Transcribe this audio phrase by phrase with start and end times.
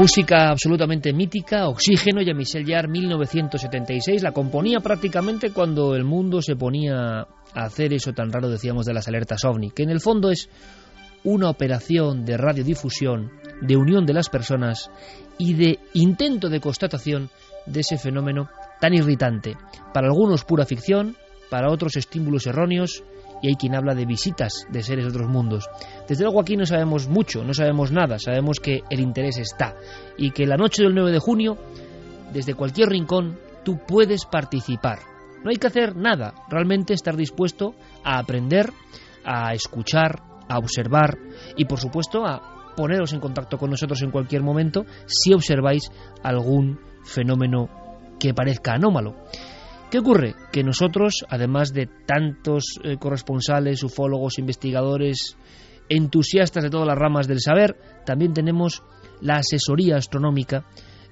[0.00, 4.22] Música absolutamente mítica, Oxígeno, y Michel Jarre, 1976.
[4.22, 8.94] La componía prácticamente cuando el mundo se ponía a hacer eso tan raro, decíamos, de
[8.94, 10.48] las alertas OVNI, que en el fondo es
[11.22, 14.90] una operación de radiodifusión, de unión de las personas
[15.36, 17.28] y de intento de constatación
[17.66, 18.48] de ese fenómeno
[18.80, 19.58] tan irritante.
[19.92, 21.14] Para algunos pura ficción,
[21.50, 23.04] para otros estímulos erróneos,
[23.42, 25.68] y hay quien habla de visitas de seres de otros mundos.
[26.08, 29.74] Desde luego aquí no sabemos mucho, no sabemos nada, sabemos que el interés está
[30.16, 31.56] y que la noche del 9 de junio,
[32.32, 34.98] desde cualquier rincón, tú puedes participar.
[35.42, 38.70] No hay que hacer nada, realmente estar dispuesto a aprender,
[39.24, 41.16] a escuchar, a observar
[41.56, 45.90] y por supuesto a poneros en contacto con nosotros en cualquier momento si observáis
[46.22, 47.68] algún fenómeno
[48.18, 49.16] que parezca anómalo.
[49.90, 50.36] ¿Qué ocurre?
[50.52, 55.36] Que nosotros, además de tantos eh, corresponsales, ufólogos, investigadores,
[55.88, 58.84] entusiastas de todas las ramas del saber, también tenemos
[59.20, 60.64] la asesoría astronómica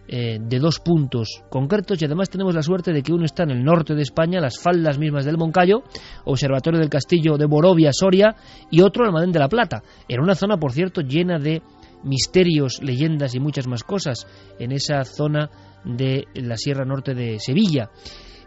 [0.06, 3.50] eh, de dos puntos concretos y además tenemos la suerte de que uno está en
[3.50, 5.82] el norte de España, las faldas mismas del Moncayo,
[6.24, 8.36] Observatorio del Castillo de Borovia, Soria,
[8.70, 11.62] y otro en Almadén de la Plata, en una zona, por cierto, llena de
[12.04, 14.26] misterios, leyendas y muchas más cosas,
[14.60, 15.50] en esa zona
[15.84, 17.90] de la Sierra Norte de Sevilla.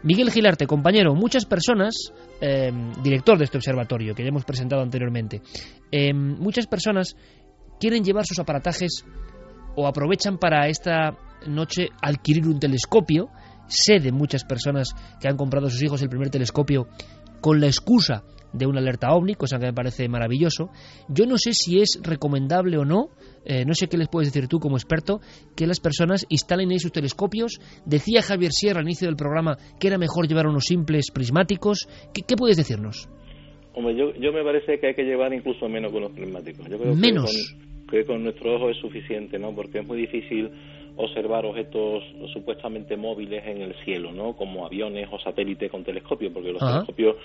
[0.02, 5.42] Miguel Gilarte, compañero, muchas personas, em, director de este observatorio que ya hemos presentado anteriormente,
[5.90, 7.16] em, muchas personas
[7.78, 9.04] quieren llevar sus aparatajes
[9.76, 13.28] o aprovechan para esta noche adquirir un telescopio.
[13.68, 14.88] Sé de muchas personas
[15.20, 16.88] que han comprado a sus hijos el primer telescopio
[17.40, 20.70] con la excusa de una alerta ovni, cosa que me parece maravilloso.
[21.08, 23.08] Yo no sé si es recomendable o no,
[23.44, 25.20] eh, no sé qué les puedes decir tú como experto,
[25.56, 27.60] que las personas instalen ahí sus telescopios.
[27.86, 31.88] Decía Javier Sierra al inicio del programa que era mejor llevar unos simples prismáticos.
[32.12, 33.08] ¿Qué, puedes decirnos?
[33.74, 36.68] Hombre, yo, yo me parece que hay que llevar incluso menos con los prismáticos.
[36.68, 37.56] Yo creo menos.
[37.90, 39.54] Que con, nuestro ojo es suficiente, ¿no?
[39.54, 40.50] Porque es muy difícil
[40.96, 44.34] observar objetos supuestamente móviles en el cielo, ¿no?
[44.34, 47.16] Como aviones o satélites con telescopio, porque los telescopios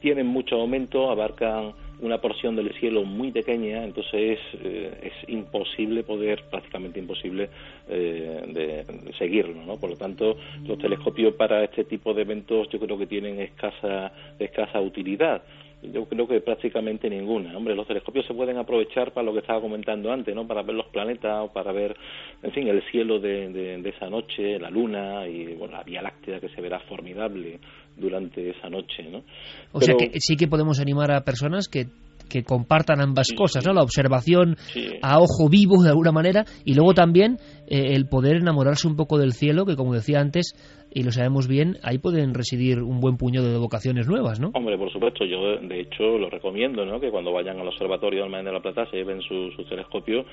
[0.00, 6.44] tienen mucho aumento, abarcan una porción del cielo muy pequeña, entonces eh, es imposible poder,
[6.50, 7.48] prácticamente imposible,
[7.88, 9.76] eh, de, seguirlo, ¿no?
[9.78, 10.36] Por lo tanto,
[10.66, 15.42] los telescopios para este tipo de eventos yo creo que tienen escasa, escasa utilidad
[15.82, 17.56] yo creo que prácticamente ninguna.
[17.56, 20.46] Hombre, los telescopios se pueden aprovechar para lo que estaba comentando antes, ¿no?
[20.46, 21.96] Para ver los planetas o para ver,
[22.42, 26.40] en fin, el cielo de, de, esa noche, la luna y bueno, la Vía Láctea
[26.40, 27.60] que se verá formidable
[27.96, 29.22] durante esa noche, ¿no?
[29.72, 31.86] O sea que sí que podemos animar a personas que
[32.28, 33.72] que compartan ambas cosas, ¿no?
[33.72, 34.56] La observación
[35.02, 37.38] a ojo vivo de alguna manera y luego también
[37.68, 40.54] eh, el poder enamorarse un poco del cielo, que como decía antes,
[40.92, 44.50] y lo sabemos bien, ahí pueden residir un buen puñado de vocaciones nuevas, ¿no?
[44.54, 47.00] Hombre, por supuesto, yo de hecho lo recomiendo, ¿no?
[47.00, 50.24] Que cuando vayan al observatorio del Mar de la Plata se lleven su, telescopio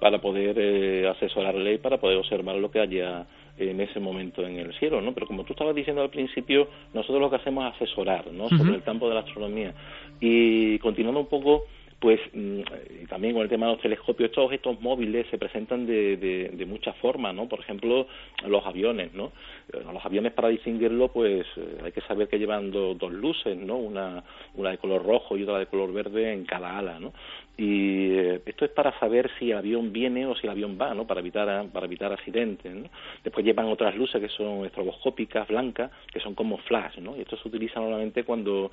[0.00, 3.26] para poder eh, asesorarle y para poder observar lo que haya
[3.58, 5.12] en ese momento en el cielo, ¿no?
[5.12, 8.48] Pero como tú estabas diciendo al principio, nosotros lo que hacemos es asesorar, ¿no?
[8.48, 9.74] Sobre el campo de la astronomía.
[10.20, 11.64] Y continuando un poco
[12.02, 12.62] pues mm,
[13.08, 16.96] también con el tema de los telescopios, estos objetos móviles se presentan de, de, muchas
[16.96, 17.48] formas, ¿no?
[17.48, 18.08] Por ejemplo,
[18.44, 19.30] los aviones, ¿no?
[19.72, 23.76] Los aviones para distinguirlo, pues eh, hay que saber que llevan dos luces, ¿no?
[23.76, 24.24] Una,
[24.54, 27.12] una de color rojo y otra de color verde en cada ala, ¿no?
[27.56, 30.94] Y eh, esto es para saber si el avión viene o si el avión va,
[30.94, 31.06] ¿no?
[31.06, 32.88] Para evitar para evitar accidentes, ¿no?
[33.22, 37.14] Después llevan otras luces que son estroboscópicas, blancas, que son como flash, ¿no?
[37.16, 38.70] Y esto se utiliza normalmente cuando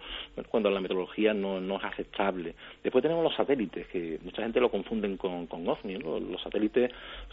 [0.50, 2.56] cuando la meteorología no, no es aceptable.
[2.82, 6.92] Después tenemos los satélites, que mucha gente lo confunden con, con OVNI, Los satélites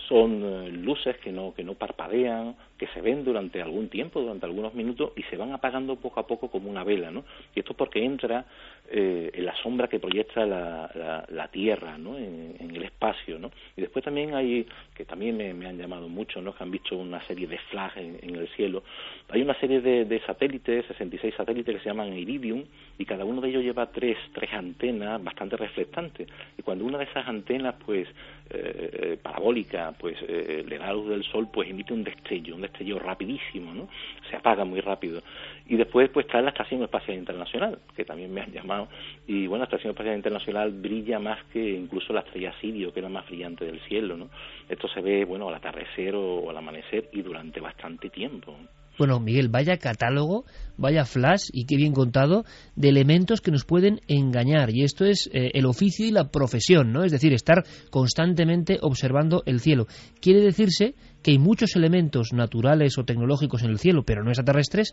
[0.08, 4.46] son eh, luces que no que no parpadean, que se ven durante algún tiempo, durante
[4.46, 7.24] algunos minutos y se van apagando poco a poco como una vela, ¿no?
[7.54, 8.46] Y esto es porque entra
[8.90, 12.18] eh, en la sombra que proyecta la, la, Tierra ¿no?
[12.18, 13.38] En, el espacio.
[13.38, 13.50] ¿no?
[13.76, 16.54] Y después también hay, que también me, han llamado mucho, ¿no?
[16.54, 18.82] que han visto una serie de flags en, el cielo,
[19.30, 22.64] hay una serie de, de, satélites, 66 satélites que se llaman Iridium,
[22.98, 26.28] y cada uno de ellos lleva tres, tres antenas bastante reflectantes.
[26.58, 28.08] Y cuando una de esas antenas, pues,
[28.50, 32.62] eh, eh parabólica, pues, eh, le da luz del sol, pues emite un destello, un
[32.62, 33.88] destello rapidísimo, ¿no?
[34.30, 35.22] Se apaga muy rápido.
[35.66, 38.88] Y después, pues, está la Estación Espacial Internacional, que también me han llamado.
[39.26, 43.04] Y bueno, la Estación Espacial Internacional brilla más que incluso la estrella Sirio, que es
[43.04, 44.30] la más brillante del cielo, ¿no?
[44.68, 48.56] Esto se ve, bueno, al atardecer o al amanecer y durante bastante tiempo.
[48.98, 50.44] Bueno, Miguel, vaya catálogo,
[50.78, 52.44] vaya flash y qué bien contado
[52.76, 54.74] de elementos que nos pueden engañar.
[54.74, 57.04] Y esto es eh, el oficio y la profesión, ¿no?
[57.04, 59.86] Es decir, estar constantemente observando el cielo.
[60.20, 64.92] Quiere decirse que hay muchos elementos naturales o tecnológicos en el cielo, pero no extraterrestres,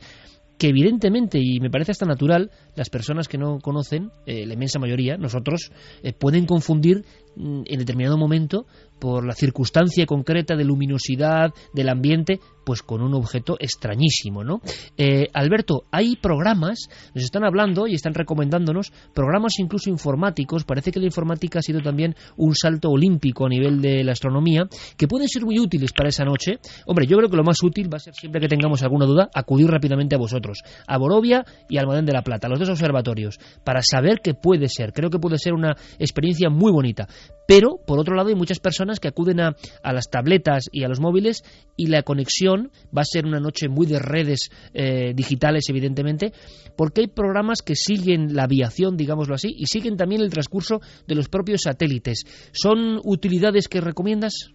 [0.58, 4.80] que evidentemente, y me parece hasta natural, las personas que no conocen, eh, la inmensa
[4.80, 5.72] mayoría, nosotros,
[6.04, 8.66] eh, pueden confundir en determinado momento
[9.04, 14.62] por la circunstancia concreta de luminosidad del ambiente, pues con un objeto extrañísimo, ¿no?
[14.98, 21.02] Eh, Alberto, hay programas, nos están hablando y están recomendándonos programas incluso informáticos, parece que
[21.02, 24.64] la informática ha sido también un salto olímpico a nivel de la astronomía,
[24.96, 26.60] que pueden ser muy útiles para esa noche.
[26.86, 29.30] Hombre, yo creo que lo más útil va a ser siempre que tengamos alguna duda,
[29.34, 33.38] acudir rápidamente a vosotros, a Borovia y al Almadén de la Plata, los dos observatorios,
[33.66, 34.94] para saber qué puede ser.
[34.94, 37.10] Creo que puede ser una experiencia muy bonita.
[37.46, 41.00] Pero, por otro lado, hay muchas personas que acuden a, las tabletas y a los
[41.00, 41.44] móviles
[41.76, 46.32] y la conexión va a ser una noche muy de redes eh, digitales, evidentemente,
[46.78, 51.16] porque hay programas que siguen la aviación, digámoslo así, y siguen también el transcurso de
[51.16, 52.24] los propios satélites.
[52.54, 54.52] ¿Son utilidades que recomiendas?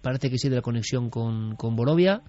[0.00, 2.22] Parece que sí de la conexión con, con Borovia.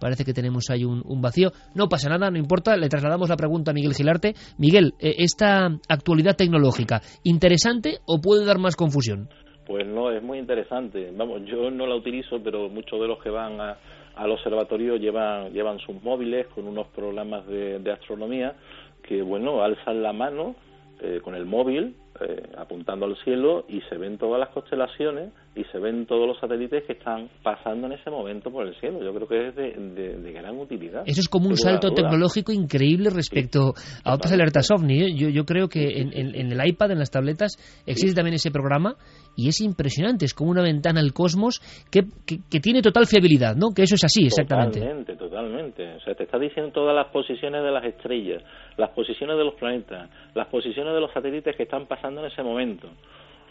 [0.00, 1.50] Parece que tenemos ahí un, vacío.
[1.74, 2.76] No pasa nada, no importa.
[2.76, 4.34] Le trasladamos la pregunta a Miguel Gilarte.
[4.58, 9.28] Miguel, eh, ¿esta actualidad tecnológica, interesante o puede dar más confusión?
[9.66, 11.10] Pues no, es muy interesante.
[11.16, 15.78] Vamos, yo no la utilizo, pero muchos de los que van al observatorio llevan, llevan
[15.78, 18.54] sus móviles con unos programas de, astronomía
[19.02, 20.54] que, bueno, alzan la mano
[21.00, 25.62] eh, con el móvil eh, apuntando al cielo y se ven todas las constelaciones y
[25.64, 29.02] se ven todos los satélites que están pasando en ese momento por el cielo.
[29.04, 31.04] Yo creo que es de, gran utilidad.
[31.06, 33.72] Eso es como un salto tecnológico increíble respecto
[34.04, 35.02] a otras alertas OVNI.
[35.02, 35.14] ¿eh?
[35.14, 37.56] Yo, yo creo que en, el iPad, en las tabletas,
[37.86, 38.96] existe también ese programa
[39.36, 40.24] y es impresionante.
[40.24, 41.60] Es como una ventana al cosmos
[41.90, 43.68] que, que, tiene total fiabilidad, ¿no?
[43.74, 44.80] Que eso es así, exactamente.
[44.80, 45.94] Totalmente, totalmente.
[45.94, 48.42] O sea, te está diciendo todas las posiciones de las estrellas,
[48.76, 52.42] las posiciones de los planetas, las posiciones de los satélites que están pasando en ese
[52.42, 52.88] momento.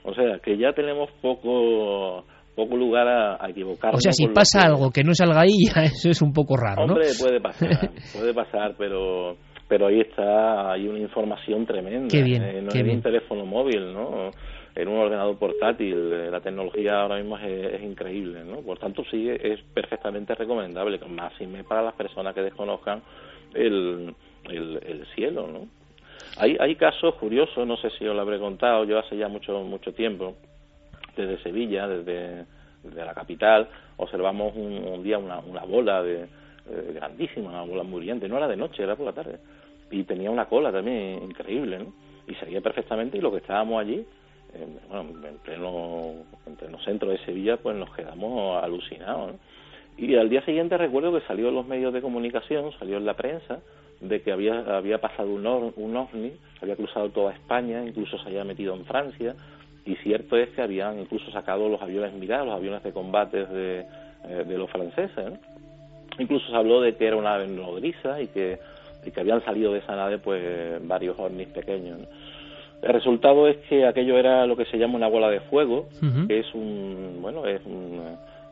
[0.04, 3.98] O sea, que ya tenemos poco poco lugar a, equivocarnos.
[3.98, 7.08] O sea, si pasa algo que no salga ahí, eso es un poco raro, Hombre,
[7.20, 9.36] puede pasar, puede pasar, pero
[9.68, 12.08] pero ahí está, hay una información tremenda.
[12.12, 14.30] Qué bien, eh, no en un teléfono móvil, ¿no?
[14.76, 18.62] En un ordenador portátil, eh, la tecnología ahora mismo es, increíble, ¿no?
[18.62, 23.02] Por tanto, sí, es perfectamente recomendable, más y para las personas que desconozcan
[23.54, 24.14] el,
[24.46, 25.68] el, el cielo, ¿no?
[26.38, 29.60] Hay, hay casos curiosos, no sé si os lo habré contado, yo hace ya mucho,
[29.64, 30.36] mucho tiempo,
[31.16, 32.46] desde Sevilla, desde,
[32.96, 38.48] la capital, observamos un, día una, bola de, eh, grandísima, una bola muriente, no era
[38.48, 39.40] de noche, era por la tarde,
[39.92, 41.94] y tenía una cola también increíble, ¿no?
[42.28, 44.06] Y se perfectamente y lo que estábamos allí,
[44.88, 46.14] bueno, en pleno,
[46.46, 49.36] en pleno centro de Sevilla, pues nos quedamos alucinados,
[49.98, 53.16] Y al día siguiente recuerdo que salió en los medios de comunicación, salió en la
[53.16, 53.60] prensa,
[54.04, 55.46] de que había, había pasado un,
[55.76, 59.36] un ovni, había cruzado toda España, incluso se había metido en Francia,
[59.86, 63.86] y cierto es que habían incluso sacado los aviones mirados, los aviones de combate de,
[64.26, 65.34] eh, de los franceses.
[66.20, 68.60] Incluso se habló de que era una ave nodriza y que,
[69.06, 72.00] y que habían salido de esa nave pues varios ovnis pequeños.
[72.82, 75.88] El resultado es que aquello era lo que se llama una bola de fuego,
[76.28, 78.02] que es un, bueno, es un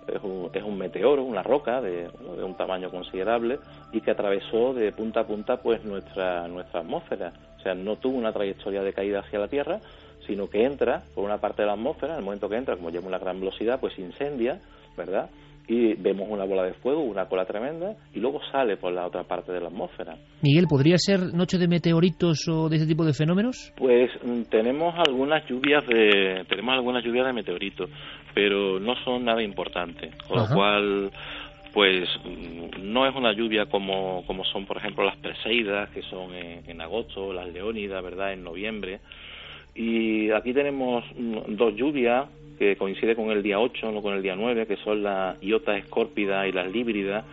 [0.08, 2.10] es un, es un meteoro, una roca de,
[2.44, 3.60] un tamaño considerable
[3.92, 7.34] y que atravesó de punta a punta pues nuestra, nuestra atmósfera.
[7.58, 9.80] O sea, no tuvo una trayectoria de caída hacia la Tierra,
[10.26, 12.90] sino que entra por una parte de la atmósfera, en el momento que entra, como
[12.90, 14.60] lleva una gran velocidad, pues incendia,
[14.98, 15.30] ¿verdad?
[15.68, 19.24] Y vemos una bola de fuego, una cola tremenda, y luego sale por la otra
[19.24, 20.16] parte de la atmósfera.
[20.42, 23.74] Miguel, ¿podría ser noche de meteoritos o de ese tipo de fenómenos?
[23.78, 27.90] Pues mm, tenemos algunas lluvias de tenemos algunas lluvias de meteoritos,
[28.34, 31.12] pero no son nada importantes, con lo cual
[31.74, 36.34] pues mm, no es una lluvia como, como son, por ejemplo, las Perseidas, que son
[36.36, 39.00] en, en agosto, las Leónidas, ¿verdad?, en noviembre.
[39.74, 42.28] Y aquí tenemos mm, dos lluvias
[42.62, 45.76] que coincide con el día 8, no con el día 9, que son la Iota
[45.76, 47.26] escórpida y las líbridas,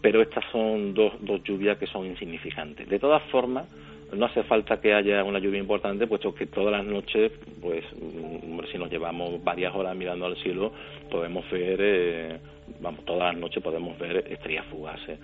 [0.00, 2.88] pero estas son dos, dos lluvias que son insignificantes.
[2.88, 3.66] De todas formas,
[4.12, 8.60] no hace falta que haya una lluvia importante, puesto que todas las noches, pues, mm,
[8.70, 10.70] si nos llevamos varias horas mirando al cielo,
[11.10, 12.38] podemos ver, eh,
[12.80, 15.18] vamos, todas las noches podemos ver estrellas fugaces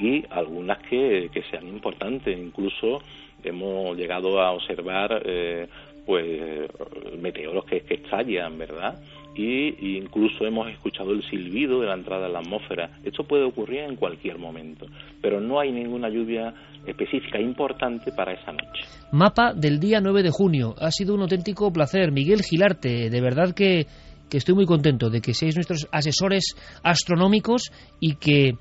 [0.00, 2.36] y algunas que, que sean importantes.
[2.36, 3.02] Incluso
[3.44, 5.68] hemos llegado a observar eh,
[6.06, 6.70] pues
[7.20, 8.98] meteoros que, estallan, ¿verdad?
[9.34, 12.90] Y, incluso hemos escuchado el silbido de la entrada de la atmósfera.
[13.04, 14.86] Esto puede ocurrir en cualquier momento,
[15.20, 16.54] pero no hay ninguna lluvia
[16.86, 18.84] específica importante para esa noche.
[19.12, 20.74] Mapa del día 9 de junio.
[20.78, 22.12] Ha sido un auténtico placer.
[22.12, 23.86] Miguel Gilarte, de verdad que,
[24.30, 28.52] que estoy muy contento de que seáis nuestros asesores astronómicos y que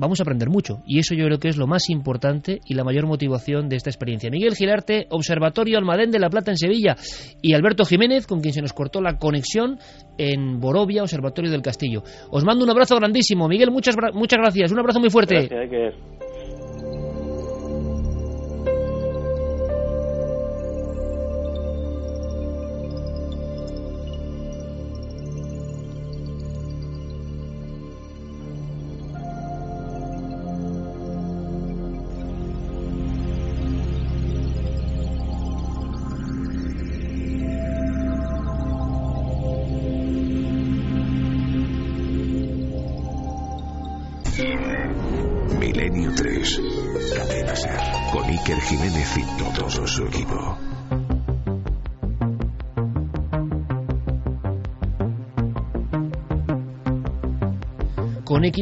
[0.00, 0.82] vamos a aprender mucho.
[0.86, 3.90] Y eso yo creo que es lo más importante y la mayor motivación de esta
[3.90, 4.30] experiencia.
[4.30, 6.96] Miguel Gilarte, Observatorio Almadén de la Plata en Sevilla.
[7.42, 9.78] Y Alberto Jiménez, con quien se nos cortó la conexión
[10.18, 12.02] en Borovia, Observatorio del Castillo.
[12.30, 13.46] Os mando un abrazo grandísimo.
[13.46, 14.72] Miguel, muchas, muchas gracias.
[14.72, 15.48] Un abrazo muy fuerte.
[15.48, 16.19] Milenio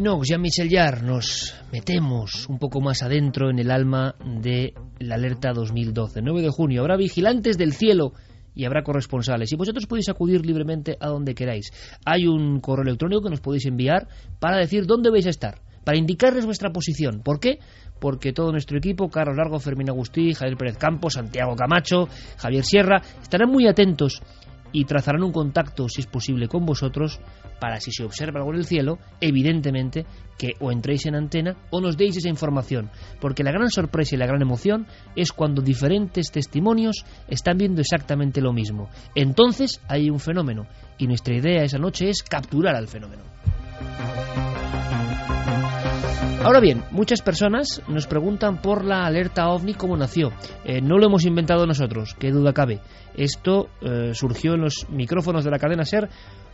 [0.01, 6.21] Jean-Michel Jarre, nos metemos un poco más adentro en el alma de la alerta 2012.
[6.21, 8.13] 9 de junio habrá vigilantes del cielo
[8.55, 9.51] y habrá corresponsales.
[9.51, 11.71] Y vosotros podéis acudir libremente a donde queráis.
[12.05, 14.07] Hay un correo electrónico que nos podéis enviar
[14.39, 17.21] para decir dónde vais a estar, para indicarles vuestra posición.
[17.21, 17.59] ¿Por qué?
[17.99, 23.01] Porque todo nuestro equipo, Carlos Largo, Fermín Agustí, Javier Pérez Campos, Santiago Camacho, Javier Sierra,
[23.21, 24.21] estarán muy atentos
[24.71, 27.19] y trazarán un contacto, si es posible, con vosotros
[27.59, 30.05] para, si se observa algo en el cielo, evidentemente
[30.37, 32.89] que o entréis en antena o nos deis esa información.
[33.19, 38.41] Porque la gran sorpresa y la gran emoción es cuando diferentes testimonios están viendo exactamente
[38.41, 38.89] lo mismo.
[39.15, 43.23] Entonces hay un fenómeno y nuestra idea esa noche es capturar al fenómeno.
[46.41, 50.31] Ahora bien, muchas personas nos preguntan por la alerta ovni cómo nació.
[50.63, 52.79] Eh, no lo hemos inventado nosotros, qué duda cabe.
[53.13, 56.09] Esto eh, surgió en los micrófonos de la cadena SER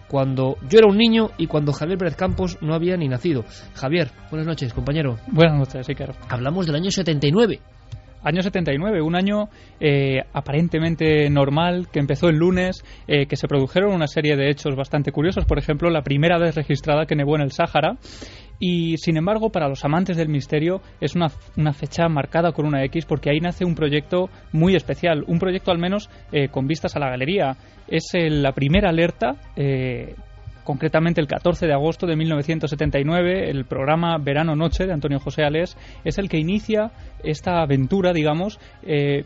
[0.07, 3.43] cuando yo era un niño y cuando Javier Pérez Campos no había ni nacido.
[3.73, 5.17] Javier, buenas noches, compañero.
[5.27, 6.11] Buenas noches, Iker.
[6.29, 7.59] Hablamos del año 79.
[8.25, 13.93] Año 79, un año eh, aparentemente normal, que empezó el lunes, eh, que se produjeron
[13.93, 15.45] una serie de hechos bastante curiosos.
[15.45, 17.97] Por ejemplo, la primera vez registrada que nevó en el Sáhara.
[18.59, 22.83] Y sin embargo, para los amantes del misterio es una, una, fecha marcada con una
[22.85, 26.95] X porque ahí nace un proyecto muy especial, un proyecto al menos eh, con vistas
[26.95, 27.57] a la galería.
[27.87, 30.15] Es la primera alerta eh,
[30.65, 35.77] concretamente el 14 de agosto de 1979, el programa Verano Noche de Antonio José Alés
[36.03, 36.91] es el que inicia
[37.23, 39.23] esta aventura, digamos, eh,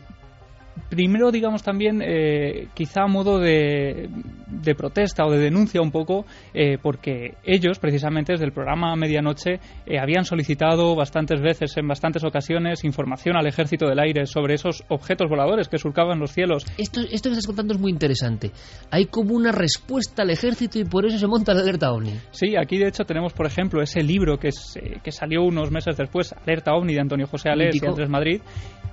[0.88, 4.08] primero, digamos también, eh, quizá a modo de,
[4.46, 9.60] de, protesta o de denuncia un poco, eh, porque ellos, precisamente desde el programa Medianoche,
[9.86, 14.84] eh, habían solicitado bastantes veces, en bastantes ocasiones, información al Ejército del Aire sobre esos
[14.88, 16.64] objetos voladores que surcaban los cielos.
[16.78, 18.50] Esto, esto que estás contando es muy interesante.
[18.90, 22.12] Hay como una respuesta al Ejército y por eso se monta la alerta OVNI.
[22.30, 25.96] Sí, aquí de hecho tenemos, por ejemplo, ese libro que, es, que salió unos meses
[25.96, 28.40] después, Alerta OVNI de Antonio José Alés y Andrés Madrid,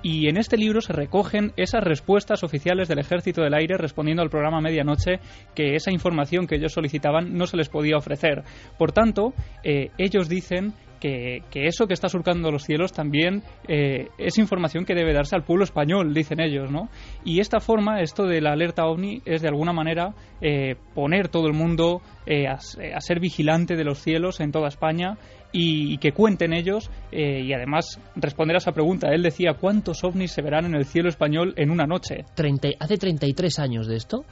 [0.02, 4.30] y en este libro se recogen esas respuestas oficiales del Ejército del Aire respondiendo al
[4.30, 5.20] programa Medianoche
[5.54, 8.44] que esa información que ellos solicitaban no se les podía ofrecer.
[8.78, 9.32] Por tanto,
[9.64, 14.94] eh, ellos dicen que, eso que está surcando los cielos también eh, es información que
[14.94, 16.88] debe darse al pueblo español, dicen ellos, ¿no?
[17.24, 21.46] Y esta forma, esto de la alerta ovni, es de alguna manera eh, poner todo
[21.46, 25.18] el mundo eh, a, ser vigilante de los cielos en toda España
[25.52, 29.08] y, y que cuenten ellos eh, y además responder a esa pregunta.
[29.12, 32.24] Él decía, ¿cuántos ovnis se verán en el cielo español en una noche?
[32.34, 34.24] 30, hace 33 años de esto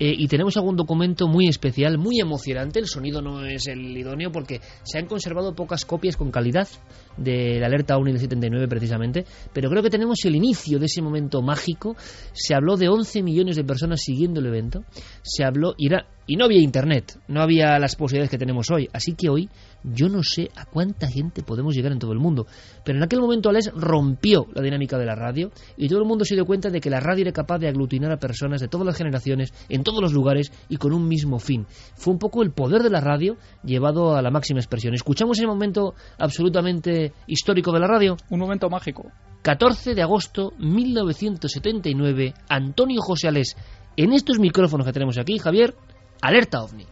[0.00, 2.78] eh, y tenemos algún documento muy especial, muy emocionante.
[2.78, 6.68] El sonido no es el idóneo porque se han conservado pocas copias con calidad
[7.16, 11.02] de la alerta OVNI del 79 precisamente, pero creo que tenemos el inicio de ese
[11.02, 11.96] momento mágico.
[12.32, 14.84] Se habló de 11 millones de personas siguiendo el evento.
[15.22, 15.88] Se habló y,
[16.26, 18.88] y no había internet, no había las posibilidades que tenemos hoy.
[18.92, 19.48] Así que hoy
[19.84, 22.46] yo no sé a cuánta gente podemos llegar en todo el mundo.
[22.84, 26.24] Pero en aquel momento Alex rompió la dinámica de la radio y todo el mundo
[26.24, 28.86] se dio cuenta de que la radio era capaz de aglutinar a personas de todas
[28.86, 31.66] las generaciones, en todos los lugares y con un mismo fin.
[31.94, 34.94] Fue un poco el poder de la radio llevado a la máxima expresión.
[34.94, 38.16] Escuchamos ese momento absolutamente histórico de la radio.
[38.30, 39.10] Un momento mágico.
[39.42, 43.56] 14 de agosto 1979, Antonio José Alés.
[43.96, 45.74] En estos micrófonos que tenemos aquí, Javier,
[46.20, 46.86] alerta ovni.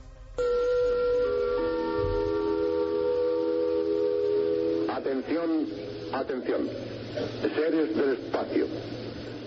[6.16, 6.68] Atención.
[7.54, 8.66] Seres del espacio.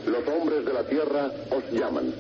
[0.06, 2.14] Los hombres de la Tierra os llaman.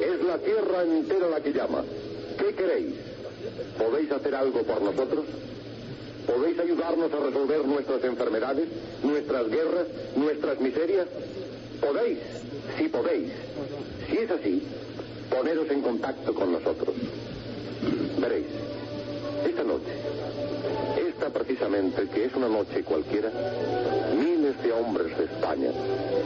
[0.00, 1.84] Es la Tierra entera la que llama.
[2.38, 2.94] ¿Qué queréis?
[3.76, 5.26] ¿Podéis hacer algo por nosotros?
[6.26, 8.68] ¿Podéis ayudarnos a resolver nuestras enfermedades,
[9.02, 9.86] nuestras guerras,
[10.16, 11.08] nuestras miserias?
[11.82, 12.18] ¿Podéis?
[12.78, 13.32] Sí podéis.
[14.08, 14.62] Si es así,
[15.28, 16.94] poneros en contacto con nosotros.
[18.18, 18.46] Veréis,
[19.44, 19.92] esta noche,
[21.08, 23.30] esta precisamente, que es una noche cualquiera,
[24.16, 25.70] miles de hombres de España,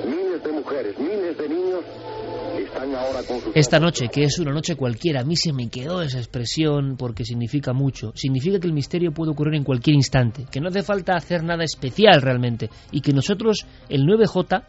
[0.07, 1.85] miles de mujeres, miles de niños
[2.59, 3.55] están ahora con sus...
[3.55, 7.25] Esta noche, que es una noche cualquiera, a mí se me quedó esa expresión porque
[7.25, 8.13] significa mucho.
[8.15, 11.65] Significa que el misterio puede ocurrir en cualquier instante, que no hace falta hacer nada
[11.65, 14.65] especial realmente y que nosotros, el 9J,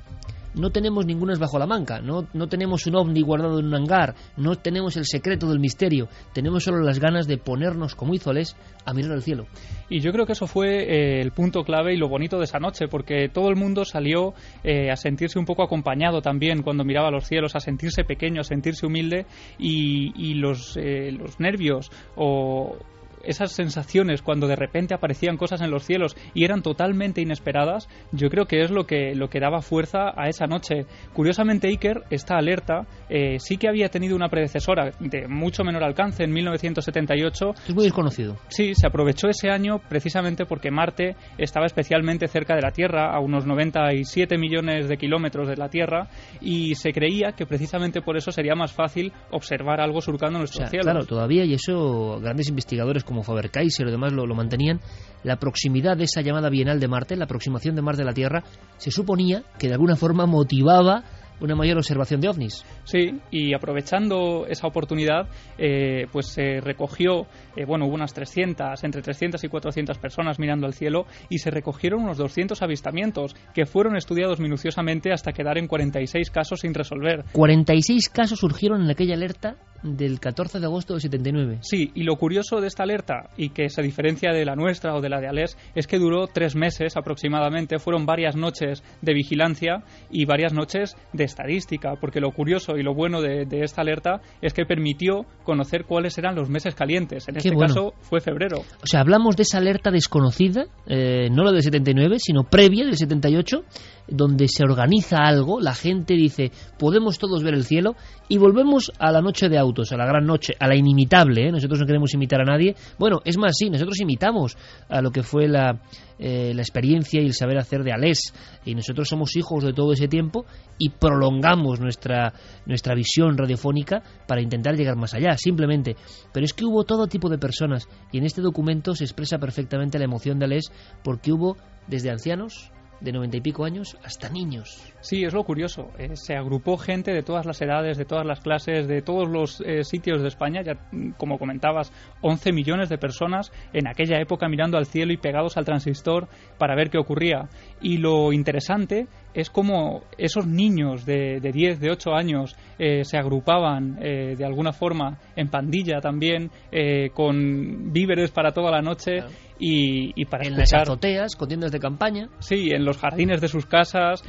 [0.56, 4.15] no tenemos ningunas bajo la manga, no, no tenemos un ovni guardado en un hangar,
[4.38, 8.56] no tenemos el secreto del misterio, tenemos solo las ganas de ponernos como hizo Les
[8.86, 9.46] a mirar al cielo.
[9.89, 12.60] Y yo creo que eso fue eh, el punto clave y lo bonito de esa
[12.60, 17.12] noche, porque todo el mundo salió eh, a sentirse un poco acompañado también cuando miraba
[17.12, 19.25] los cielos, a sentirse pequeño, a sentirse humilde
[19.58, 22.77] y, los, eh, los nervios o
[23.23, 28.29] esas sensaciones cuando de repente aparecían cosas en los cielos y eran totalmente inesperadas, yo
[28.29, 30.85] creo que es lo que, lo que daba fuerza a esa noche.
[31.13, 36.23] Curiosamente, Iker, esta alerta, eh, sí que había tenido una predecesora de mucho menor alcance
[36.23, 37.51] en 1978.
[37.67, 38.38] Es muy desconocido.
[38.49, 43.19] Sí, se aprovechó ese año precisamente porque Marte estaba especialmente cerca de la Tierra, a
[43.19, 46.09] unos 97 millones de kilómetros de la Tierra,
[46.41, 50.83] y se creía que precisamente por eso sería más fácil observar algo surcando nuestro cielo.
[50.83, 54.79] Claro, todavía, y eso grandes investigadores como Faber-Kaiser y demás lo, lo mantenían,
[55.23, 58.43] la proximidad de esa llamada Bienal de Marte, la aproximación de Marte a la Tierra,
[58.77, 61.03] se suponía que de alguna forma motivaba
[61.41, 62.65] una mayor observación de ovnis.
[62.83, 69.01] Sí, y aprovechando esa oportunidad, eh, pues se recogió, eh, bueno, hubo unas 300, entre
[69.01, 73.95] 300 y 400 personas mirando al cielo y se recogieron unos 200 avistamientos que fueron
[73.95, 77.25] estudiados minuciosamente hasta quedar en 46 casos sin resolver.
[77.31, 81.59] 46 casos surgieron en aquella alerta del 14 de agosto del 79.
[81.62, 85.01] Sí, y lo curioso de esta alerta, y que se diferencia de la nuestra o
[85.01, 89.83] de la de Alés, es que duró tres meses aproximadamente, fueron varias noches de vigilancia
[90.09, 94.53] y varias noches de estadística, porque lo curioso y lo bueno de, esta alerta es
[94.53, 97.27] que permitió conocer cuáles eran los meses calientes.
[97.27, 98.59] En este caso fue febrero.
[98.59, 102.95] O sea, hablamos de esa alerta desconocida, eh, no la del 79, sino previa del
[102.95, 103.63] 78,
[104.11, 107.95] donde se organiza algo, la gente dice, podemos todos ver el cielo,
[108.27, 111.51] y volvemos a la noche de autos, a la gran noche, a la inimitable, ¿eh?
[111.51, 115.24] nosotros no queremos imitar a nadie, bueno, es más, sí, nosotros imitamos a lo que
[115.24, 115.81] fue la,
[116.19, 118.33] eh, la experiencia y el saber hacer de Alés,
[118.65, 120.45] y nosotros somos hijos de todo ese tiempo
[120.77, 122.33] y prolongamos nuestra,
[122.65, 125.95] nuestra visión radiofónica para intentar llegar más allá, simplemente,
[126.31, 129.98] pero es que hubo todo tipo de personas, y en este documento se expresa perfectamente
[129.98, 130.72] la emoción de Alés,
[131.03, 134.81] porque hubo desde ancianos, de noventa y pico años hasta niños.
[135.01, 135.92] Sí, es lo curioso.
[135.98, 139.62] Eh, se agrupó gente de todas las edades, de todas las clases, de todos los
[139.62, 140.62] eh, sitios de España.
[140.62, 145.18] Ya, mm, como comentabas, 11 millones de personas en aquella época mirando al cielo y
[145.18, 147.50] pegados al transistor para ver qué ocurría.
[147.81, 153.18] Y lo interesante es como esos niños de, de 10, de 8 años eh, se
[153.18, 159.18] agrupaban eh, de alguna forma en pandilla también, eh, con víveres para toda la noche.
[159.61, 160.79] Y, y, para en escuchar.
[160.79, 162.29] las azoteas, con tiendas de campaña.
[162.39, 164.24] Sí, en los jardines de sus casas.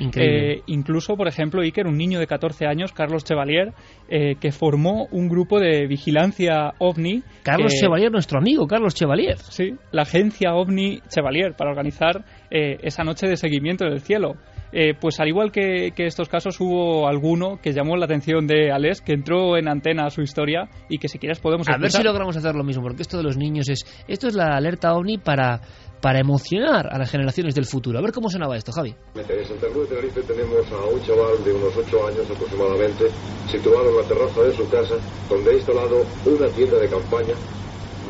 [0.66, 3.72] incluso, por ejemplo, Iker, un niño de 14 años, Carlos Chevalier,
[4.08, 7.22] que formó un grupo de vigilancia ovni.
[7.44, 9.38] Carlos Chevalier, nuestro amigo, Carlos Chevalier.
[9.38, 14.34] Sí, la agencia ovni Chevalier, para organizar esa noche de seguimiento del cielo.
[14.72, 19.00] Eh, pues al igual que, estos casos hubo alguno que llamó la atención de Alex,
[19.00, 22.02] que entró en antena a su historia y que si quieres podemos A ver si
[22.02, 23.84] logramos hacer lo mismo, porque esto de los niños es...
[24.08, 25.60] Esto es la alerta OVNI para,
[26.00, 27.98] para emocionar a las generaciones del futuro.
[27.98, 28.94] A ver cómo sonaba esto, Javi.
[29.14, 33.04] En Santa Cruz de Tenerife tenemos a un chaval de unos 8 años aproximadamente,
[33.48, 34.94] situado en la terraza de su casa,
[35.28, 37.34] donde ha instalado una tienda de campaña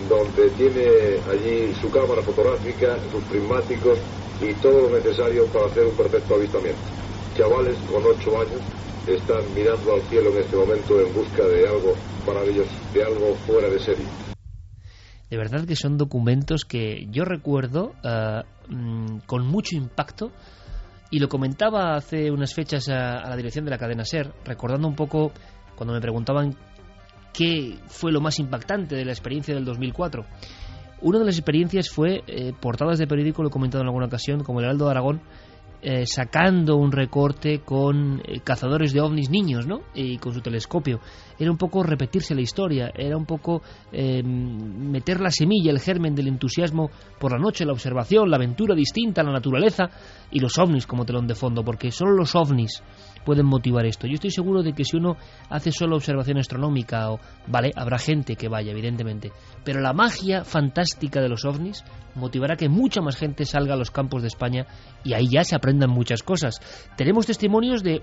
[0.08, 3.98] donde tiene allí su cámara fotográfica, sus prismáticos
[4.40, 6.80] y todo lo necesario para hacer un perfecto avistamiento.
[7.36, 8.60] Chavales con 8 años
[9.06, 11.94] están mirando al cielo en este momento en busca de algo
[12.26, 14.06] maravilloso, de algo fuera de serie.
[15.30, 20.32] De verdad que son documentos que yo recuerdo uh, con mucho impacto
[21.10, 24.94] y lo comentaba hace unas fechas a la dirección de la cadena SER, recordando un
[24.94, 25.32] poco
[25.76, 26.56] cuando me preguntaban
[27.32, 30.24] qué fue lo más impactante de la experiencia del 2004.
[31.02, 34.44] Una de las experiencias fue eh, portadas de periódico, lo he comentado en alguna ocasión,
[34.44, 35.20] como el Heraldo de Aragón,
[35.82, 39.80] eh, sacando un recorte con eh, cazadores de ovnis niños, ¿no?
[39.94, 41.00] Y con su telescopio.
[41.38, 46.28] Era un poco repetirse la historia, era un poco meter la semilla, el germen del
[46.28, 49.84] entusiasmo por la noche, la observación, la aventura distinta, la naturaleza
[50.30, 52.82] y los ovnis como telón de fondo, porque solo los ovnis
[53.24, 54.06] pueden motivar esto.
[54.06, 55.16] Yo estoy seguro de que si uno
[55.48, 59.32] hace solo observación astronómica, o, vale, habrá gente que vaya, evidentemente,
[59.64, 63.90] pero la magia fantástica de los ovnis motivará que mucha más gente salga a los
[63.90, 64.66] campos de España
[65.04, 66.60] y ahí ya se aprendan muchas cosas.
[66.96, 68.02] Tenemos testimonios de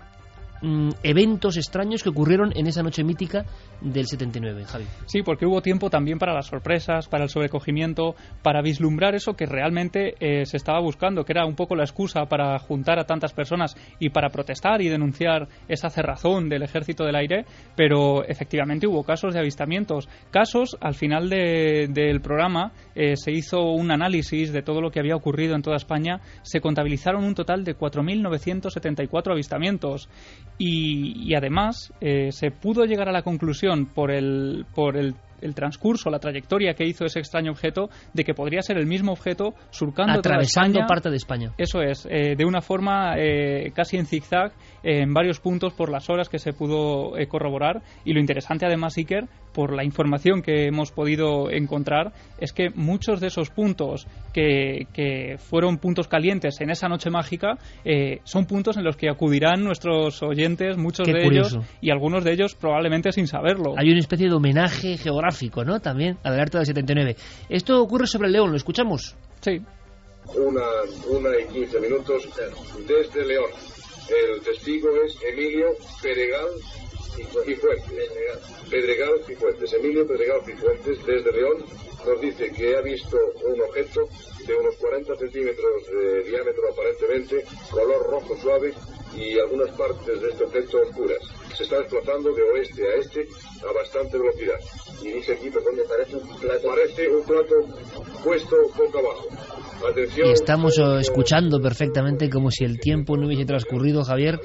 [0.61, 3.45] Mm, eventos extraños que ocurrieron en esa noche mítica
[3.81, 4.85] del 79, Javi.
[5.05, 9.45] Sí, porque hubo tiempo también para las sorpresas, para el sobrecogimiento, para vislumbrar eso que
[9.45, 13.33] realmente eh, se estaba buscando, que era un poco la excusa para juntar a tantas
[13.33, 19.03] personas y para protestar y denunciar esa cerrazón del ejército del aire, pero efectivamente hubo
[19.03, 20.09] casos de avistamientos.
[20.31, 25.15] Casos, al final del programa, eh, se hizo un análisis de todo lo que había
[25.15, 30.09] ocurrido en toda España, se contabilizaron un total de 4.974 avistamientos
[30.57, 36.09] y, además eh, se pudo llegar a la conclusión por el, por el el transcurso,
[36.09, 40.13] la trayectoria que hizo ese extraño objeto, de que podría ser el mismo objeto surcando
[40.13, 41.53] atravesando parte de España.
[41.57, 44.51] Eso es, eh, de una forma eh, casi en zigzag,
[44.83, 47.81] en varios puntos por las horas que se pudo corroborar.
[48.05, 49.25] Y lo interesante además, Iker,
[49.57, 55.37] por la información que hemos podido encontrar, es que muchos de esos puntos que, que
[55.39, 60.21] fueron puntos calientes en esa noche mágica eh, son puntos en los que acudirán nuestros
[60.21, 61.57] oyentes, muchos Qué de curioso.
[61.57, 63.73] ellos, y algunos de ellos probablemente sin saberlo.
[63.79, 65.79] Hay una especie de homenaje geográfico, ¿no?
[65.79, 67.15] También al alerta del 79.
[67.49, 69.15] Esto ocurre sobre el León, ¿lo escuchamos?
[69.41, 69.59] Sí.
[70.35, 70.61] Una,
[71.09, 72.29] una y quince minutos
[72.87, 73.49] desde León.
[74.07, 75.65] El testigo es Emilio
[76.03, 76.45] Peregal
[77.17, 78.11] y Cifuentes.
[78.69, 79.73] Pedregal Cifuentes.
[79.73, 81.63] Emilio Pedregal Cifuentes desde León
[82.05, 84.01] nos dice que ha visto un objeto
[84.45, 88.73] de unos 40 centímetros de diámetro aparentemente, color rojo suave
[89.15, 91.19] y algunas partes de este objeto oscuras.
[91.55, 93.27] Se está desplazando de oeste a este
[93.67, 94.59] a bastante velocidad.
[95.01, 96.67] Y dice aquí, perdón, me parece un plato.
[96.67, 97.55] Parece un plato
[98.23, 99.27] puesto boca abajo.
[99.89, 100.27] Atención.
[100.27, 104.39] Y estamos eh, escuchando perfectamente como si el tiempo no hubiese transcurrido, Javier,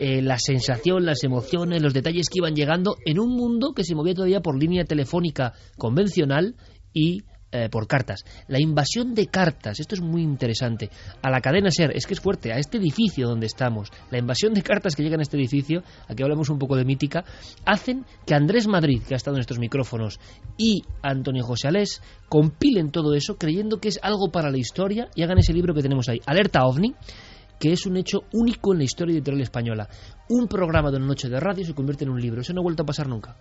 [0.00, 3.94] eh, la sensación, las emociones, los detalles que iban llegando en un mundo que se
[3.94, 6.56] movía todavía por línea telefónica convencional
[6.92, 7.22] y
[7.56, 8.24] eh, por cartas.
[8.48, 10.90] La invasión de cartas, esto es muy interesante,
[11.22, 14.54] a la cadena SER, es que es fuerte, a este edificio donde estamos, la invasión
[14.54, 17.24] de cartas que llegan a este edificio, aquí hablamos un poco de mítica,
[17.64, 20.18] hacen que Andrés Madrid, que ha estado en estos micrófonos,
[20.58, 25.22] y Antonio José Alés compilen todo eso creyendo que es algo para la historia y
[25.22, 26.92] hagan ese libro que tenemos ahí, Alerta OVNI,
[27.58, 29.88] que es un hecho único en la historia editorial española.
[30.28, 32.40] Un programa de una noche de radio se convierte en un libro.
[32.40, 33.36] Eso no ha vuelto a pasar nunca.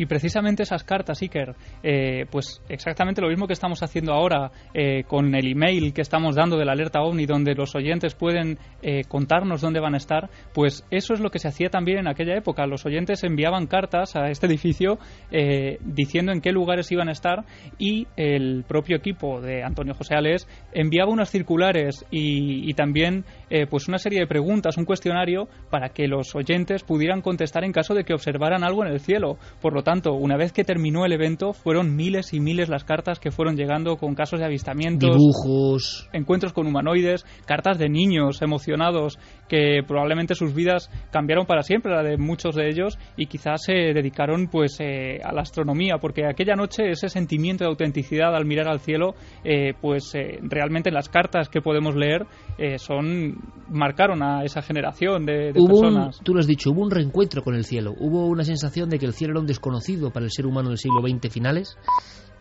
[0.00, 5.04] Y precisamente esas cartas, Iker, eh, pues exactamente lo mismo que estamos haciendo ahora eh,
[5.06, 9.02] con el email que estamos dando de la alerta OVNI, donde los oyentes pueden eh,
[9.06, 12.34] contarnos dónde van a estar, pues eso es lo que se hacía también en aquella
[12.34, 12.66] época.
[12.66, 14.98] Los oyentes enviaban cartas a este edificio
[15.30, 17.44] eh, diciendo en qué lugares iban a estar
[17.78, 23.88] y el propio equipo de Antonio José Alés enviaba unas circulares y, también eh, pues
[23.88, 28.04] una serie de preguntas, un cuestionario para que los oyentes pudieran contestar en caso de
[28.04, 29.36] que observaran algo en el cielo.
[29.60, 29.82] Por lo
[30.14, 33.96] una vez que terminó el evento, fueron miles y miles las cartas que fueron llegando
[33.96, 36.08] con casos de avistamientos, Dibujos.
[36.12, 42.04] encuentros con humanoides, cartas de niños emocionados que probablemente sus vidas cambiaron para siempre, la
[42.04, 46.54] de muchos de ellos, y quizás se dedicaron pues eh, a la astronomía, porque aquella
[46.54, 51.48] noche ese sentimiento de autenticidad al mirar al cielo, eh, pues eh, realmente las cartas
[51.48, 52.26] que podemos leer
[52.58, 56.20] eh, son marcaron a esa generación de, de Hubo un, personas.
[56.22, 57.94] tú lo has dicho, hubo un reencuentro con el cielo.
[57.98, 59.69] Hubo una sensación de que el cielo era un desconocido
[60.10, 61.76] para el ser humano del siglo XX finales.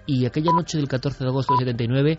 [0.06, 2.18] Y aquella noche del 14 de agosto del 79,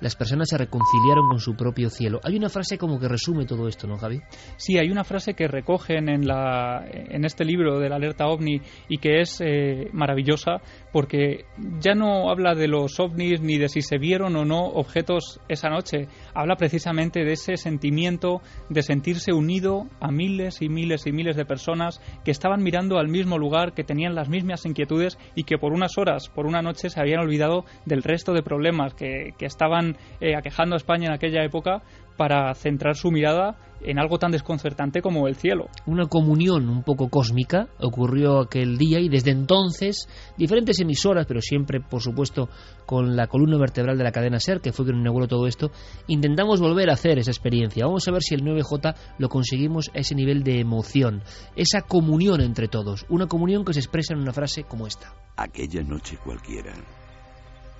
[0.00, 2.20] las personas se reconciliaron con su propio cielo.
[2.22, 4.20] Hay una frase como que resume todo esto, ¿no, Javi?
[4.56, 8.60] Sí, hay una frase que recogen en, la, en este libro de la alerta ovni
[8.88, 10.60] y que es eh, maravillosa
[10.92, 11.44] porque
[11.80, 15.68] ya no habla de los ovnis ni de si se vieron o no objetos esa
[15.68, 21.36] noche, habla precisamente de ese sentimiento de sentirse unido a miles y miles y miles
[21.36, 25.58] de personas que estaban mirando al mismo lugar, que tenían las mismas inquietudes y que
[25.58, 29.46] por unas horas, por una noche, se habían olvidado del resto de problemas que, que
[29.46, 31.82] estaban eh, aquejando a España en aquella época
[32.16, 35.68] para centrar su mirada en algo tan desconcertante como el cielo.
[35.86, 40.06] Una comunión un poco cósmica ocurrió aquel día y desde entonces
[40.36, 42.48] diferentes emisoras, pero siempre, por supuesto,
[42.86, 45.70] con la columna vertebral de la cadena SER, que fue quien inauguró todo esto,
[46.08, 47.86] intentamos volver a hacer esa experiencia.
[47.86, 51.22] Vamos a ver si el 9J lo conseguimos a ese nivel de emoción,
[51.56, 55.14] esa comunión entre todos, una comunión que se expresa en una frase como esta.
[55.36, 56.74] Aquella noche cualquiera,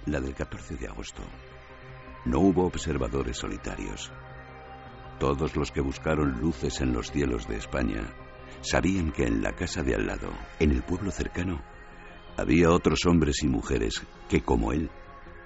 [0.07, 1.23] la del 14 de agosto,
[2.25, 4.13] no hubo observadores solitarios.
[5.19, 8.03] Todos los que buscaron luces en los cielos de España
[8.63, 11.63] sabían que en la casa de al lado, en el pueblo cercano,
[12.37, 14.91] había otros hombres y mujeres que, como él,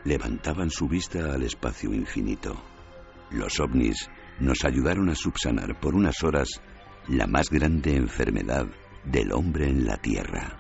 [0.05, 2.55] levantaban su vista al espacio infinito.
[3.31, 6.61] Los ovnis nos ayudaron a subsanar por unas horas
[7.09, 8.67] la más grande enfermedad
[9.05, 10.59] del hombre en la Tierra,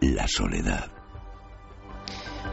[0.00, 0.95] la soledad.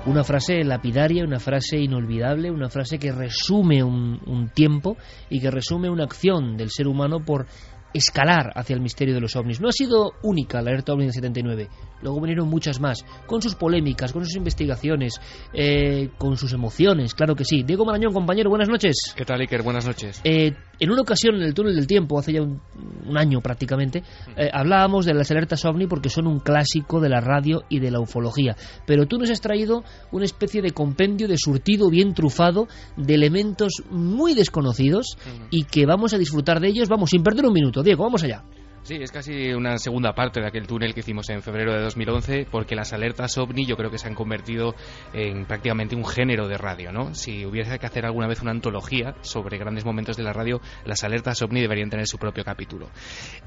[0.06, 4.98] Una frase lapidaria, una frase inolvidable, una frase que resume un, un tiempo
[5.30, 7.46] y que resume una acción del ser humano por
[7.94, 9.62] escalar hacia el misterio de los ovnis.
[9.62, 11.70] No ha sido única la alerta ovni del 79.
[12.04, 15.20] Luego vinieron muchas más, con sus polémicas, con sus investigaciones,
[15.54, 17.64] eh, con sus emociones, claro que sí.
[17.64, 19.14] Diego Marañón, compañero, buenas noches.
[19.16, 19.64] ¿Qué tal, Iker?
[19.64, 20.20] Buenas noches.
[20.26, 22.62] Eh, en una ocasión, en el túnel del tiempo, hace ya un,
[23.08, 24.04] un año prácticamente,
[24.36, 27.90] eh, hablábamos de las alertas ovni porque son un clásico de la radio y de
[27.90, 28.56] la ufología.
[28.86, 33.84] Pero tú nos has traído una especie de compendio de surtido bien trufado de elementos
[33.90, 35.18] muy desconocidos
[35.50, 37.82] y que vamos a disfrutar de ellos, vamos, sin perder un minuto.
[37.82, 38.44] Diego, vamos allá.
[38.84, 42.48] Sí, es casi una segunda parte de aquel túnel que hicimos en febrero de 2011,
[42.52, 44.76] porque las alertas OVNI yo creo que se han convertido
[45.14, 47.16] en prácticamente un género de radio, ¿no?
[47.16, 51.06] Si hubiese que hacer alguna vez una antología sobre grandes momentos de la radio, las
[51.06, 52.90] alertas OVNI deberían tener su propio capítulo.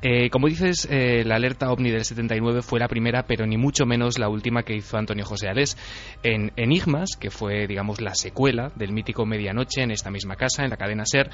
[0.01, 3.85] Eh, como dices, eh, la alerta OVNI del 79 fue la primera, pero ni mucho
[3.85, 5.77] menos la última que hizo Antonio José Alés.
[6.23, 10.71] En Enigmas, que fue, digamos, la secuela del mítico Medianoche en esta misma casa, en
[10.71, 11.29] la cadena SER,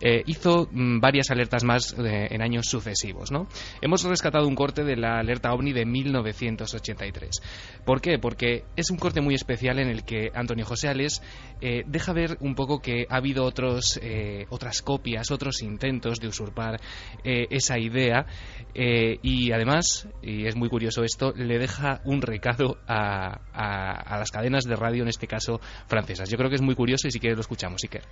[0.00, 3.47] eh, hizo mm, varias alertas más en años sucesivos, ¿no?
[3.80, 7.40] Hemos rescatado un corte de la alerta OVNI de 1983.
[7.84, 8.18] ¿Por qué?
[8.18, 11.22] Porque es un corte muy especial en el que Antonio José Ales
[11.60, 16.28] eh, deja ver un poco que ha habido otros, eh, otras copias, otros intentos de
[16.28, 16.80] usurpar
[17.24, 18.26] eh, esa idea
[18.74, 24.64] y además, y es muy curioso esto, le deja un recado a, a, las cadenas
[24.64, 26.30] de radio, en este caso francesas.
[26.30, 28.02] Yo creo que es muy curioso y si quieres lo escuchamos, Iker.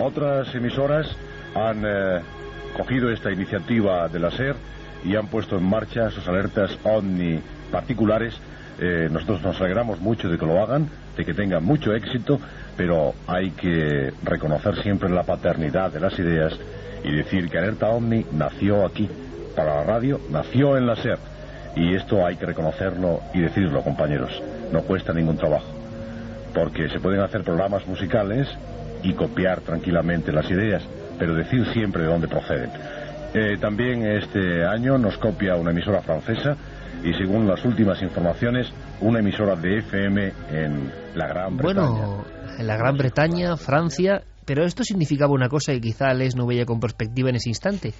[0.00, 1.06] Otras emisoras
[1.54, 1.84] han
[2.76, 4.56] cogido esta iniciativa de la SER
[5.04, 8.34] y han puesto en marcha sus alertas OVNI particulares.
[8.80, 12.40] Eh, nosotros nos alegramos mucho de que lo hagan, de que tengan mucho éxito,
[12.76, 16.58] pero hay que reconocer siempre la paternidad de las ideas
[17.04, 19.08] y decir que Alerta OVNI nació aquí,
[19.54, 21.18] para la radio, nació en la SER.
[21.76, 24.42] Y esto hay que reconocerlo y decirlo, compañeros.
[24.72, 25.66] No cuesta ningún trabajo.
[26.52, 28.48] Porque se pueden hacer programas musicales
[29.02, 30.82] y copiar tranquilamente las ideas,
[31.18, 32.70] pero decir siempre de dónde proceden.
[33.34, 36.56] Eh, también este año nos copia una emisora francesa
[37.02, 41.90] y según las últimas informaciones, una emisora de FM en la Gran Bretaña.
[41.90, 42.24] Bueno,
[42.58, 46.64] en la Gran Bretaña, Francia, pero esto significaba una cosa que quizá Les no veía
[46.64, 47.92] con perspectiva en ese instante,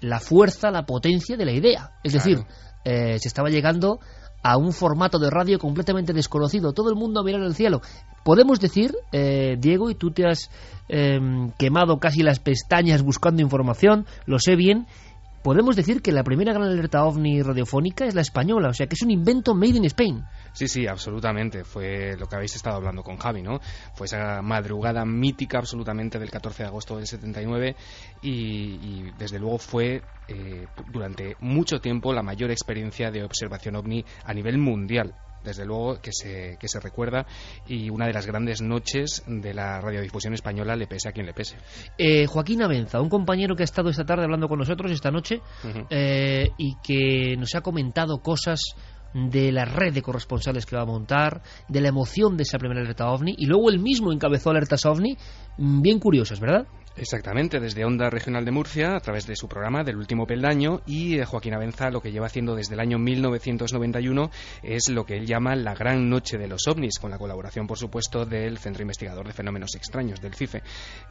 [0.00, 1.90] la fuerza, la potencia de la idea.
[2.04, 2.38] Es decir,
[2.84, 3.98] eh, se estaba llegando
[4.42, 6.72] a un formato de radio completamente desconocido.
[6.72, 7.80] Todo el mundo a mirar el cielo.
[8.24, 10.50] Podemos decir, eh, Diego, y tú te has
[10.88, 14.86] em, quemado casi las pestañas buscando información, lo sé bien,
[15.42, 18.94] podemos decir que la primera gran alerta ovni radiofónica es la española, o sea que
[18.94, 20.24] es un invento made in Spain.
[20.52, 21.64] Sí, sí, absolutamente.
[21.64, 23.60] Fue lo que habéis estado hablando con Javi, ¿no?
[23.94, 27.76] Fue esa madrugada mítica absolutamente del 14 de agosto del 79
[28.22, 34.04] y, y desde luego fue eh, durante mucho tiempo la mayor experiencia de observación ovni
[34.24, 37.26] a nivel mundial desde luego que se, que se recuerda
[37.66, 41.34] y una de las grandes noches de la radiodifusión española le pese a quien le
[41.34, 41.56] pese.
[41.98, 45.40] Eh, Joaquín Abenza, un compañero que ha estado esta tarde hablando con nosotros esta noche
[45.90, 48.60] eh, y que nos ha comentado cosas
[49.14, 52.80] de la red de corresponsales que va a montar, de la emoción de esa primera
[52.80, 55.16] alerta OVNI y luego él mismo encabezó alertas OVNI
[55.58, 56.66] mm, bien curiosas, ¿verdad?
[56.96, 61.18] Exactamente, desde Onda Regional de Murcia, a través de su programa del último peldaño, y
[61.18, 64.30] eh, Joaquín Avenza lo que lleva haciendo desde el año 1991
[64.62, 67.78] es lo que él llama la Gran Noche de los OVNIs, con la colaboración, por
[67.78, 70.62] supuesto, del Centro Investigador de Fenómenos Extraños, del CIFE.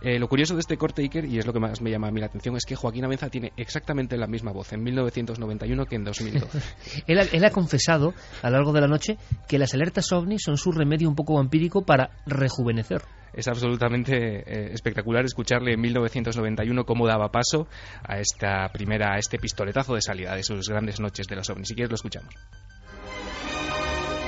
[0.04, 2.12] Eh, lo curioso de este corte, Iker, y es lo que más me llama a
[2.12, 5.96] mí la atención, es que Joaquín Avenza tiene exactamente la misma voz en 1991 que
[5.96, 6.60] en 2012.
[7.08, 8.14] él, ha, él ha confesado
[8.44, 9.18] a lo largo de la noche
[9.48, 13.02] que las alertas OVNIs son su remedio un poco vampírico para rejuvenecer
[13.34, 17.68] es absolutamente eh, espectacular escucharle en 1991 cómo daba paso
[18.04, 21.70] a esta primera, a este pistoletazo de salida de sus grandes noches de los ovnis.
[21.70, 22.34] Si quieres lo escuchamos.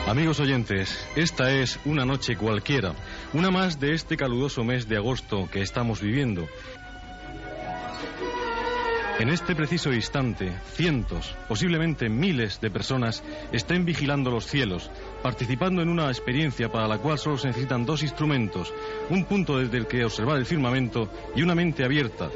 [0.08, 2.94] Amigos oyentes, esta es una noche cualquiera,
[3.32, 6.46] una más de este caluroso mes de agosto que estamos viviendo.
[9.20, 14.92] En este preciso instante, cientos, posiblemente miles de personas estén vigilando los cielos,
[15.24, 18.72] participando en una experiencia para la cual solo se necesitan dos instrumentos,
[19.10, 22.30] un punto desde el que observar el firmamento y una mente abierta,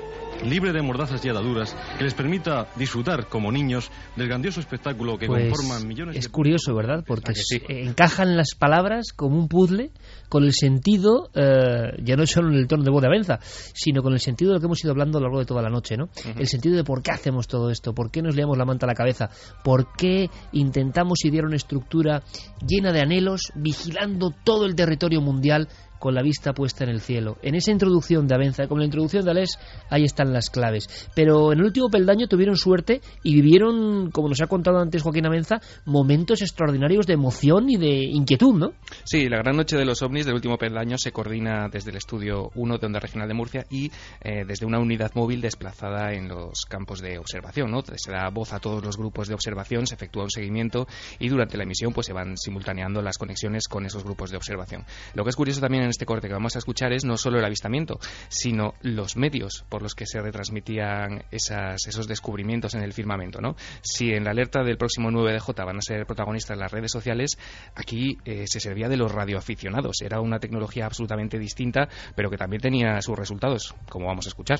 [0.43, 5.28] libre de mordazas y ataduras, que les permita disfrutar como niños del grandioso espectáculo que
[5.28, 7.04] pues conforman millones es curioso, ¿verdad?
[7.06, 7.34] Porque
[7.67, 9.91] encajan las palabras como un puzzle
[10.30, 14.02] con el sentido, eh, ya no solo en el tono de voz de Avenza, sino
[14.04, 15.69] con el sentido de lo que hemos ido hablando a lo largo de toda la
[15.69, 16.10] noche, ¿no?
[16.38, 18.89] El sentido de por qué hacemos todo esto, por qué nos leamos la manta a
[18.89, 19.30] la cabeza,
[19.63, 22.23] por qué intentamos idear una estructura
[22.65, 25.67] llena de anhelos, vigilando todo el territorio mundial
[25.99, 27.38] con la vista puesta en el cielo.
[27.41, 31.10] En esa introducción de Avenza, como la introducción de Alés, ahí están las claves.
[31.15, 35.25] Pero en el último peldaño tuvieron suerte y vivieron, como nos ha contado antes Joaquín
[35.25, 38.73] Avenza, momentos extraordinarios de emoción y de inquietud, ¿no?
[39.03, 42.51] Sí, la gran noche de los ovnis del último peldaño se coordina desde el estudio
[42.55, 46.65] 1 de Onda Regional de Murcia y eh, desde una unidad móvil desplazada en los
[46.65, 47.67] campos de observación.
[47.95, 50.88] Se da voz a todos los grupos de observación, se efectúa un seguimiento
[51.19, 54.86] y durante la emisión pues se van simultaneando las conexiones con esos grupos de observación.
[55.13, 57.39] Lo que es curioso también en este corte que vamos a escuchar es no solo
[57.39, 62.93] el avistamiento, sino los medios por los que se retransmitían esas, esos descubrimientos en el
[62.93, 63.41] firmamento.
[63.41, 63.56] ¿no?
[63.82, 66.91] Si en la alerta del próximo 9 de J van a ser protagonistas las redes
[66.91, 67.38] sociales,
[67.76, 70.02] aquí eh, se servía de los radioaficionados.
[70.02, 74.60] Era una tecnología absolutamente distinta, pero que también tenía sus resultados, como vamos a escuchar.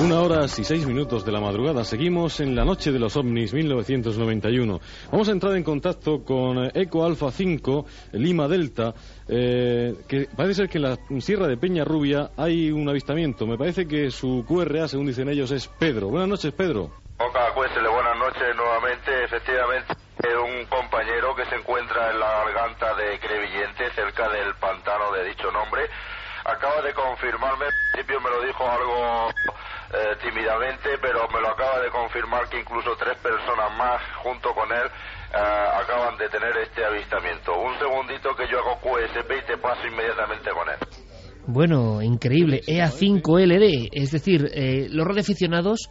[0.00, 1.82] Una hora y seis minutos de la madrugada.
[1.82, 4.80] Seguimos en la noche de los ovnis 1991.
[5.10, 8.94] Vamos a entrar en contacto con Eco Alfa 5, Lima Delta,
[9.26, 13.44] eh, que parece ser que en la Sierra de Peña Rubia hay un avistamiento.
[13.44, 16.08] Me parece que su QRA, según dicen ellos, es Pedro.
[16.08, 16.92] Buenas noches, Pedro.
[17.18, 19.24] Oca, cuéntele, buenas noches nuevamente.
[19.24, 19.94] Efectivamente,
[20.36, 25.50] un compañero que se encuentra en la garganta de Crevillente, cerca del pantano de dicho
[25.50, 25.82] nombre,
[26.48, 29.28] acaba de confirmarme, al principio me lo dijo algo
[29.92, 34.70] eh, tímidamente, pero me lo acaba de confirmar que incluso tres personas más junto con
[34.72, 34.86] él
[35.34, 37.52] eh, acaban de tener este avistamiento.
[37.58, 40.78] Un segundito que yo hago QSP y te paso inmediatamente con él.
[41.46, 42.60] Bueno, increíble.
[42.66, 45.88] EA5LD, es decir, eh, los radioaficionados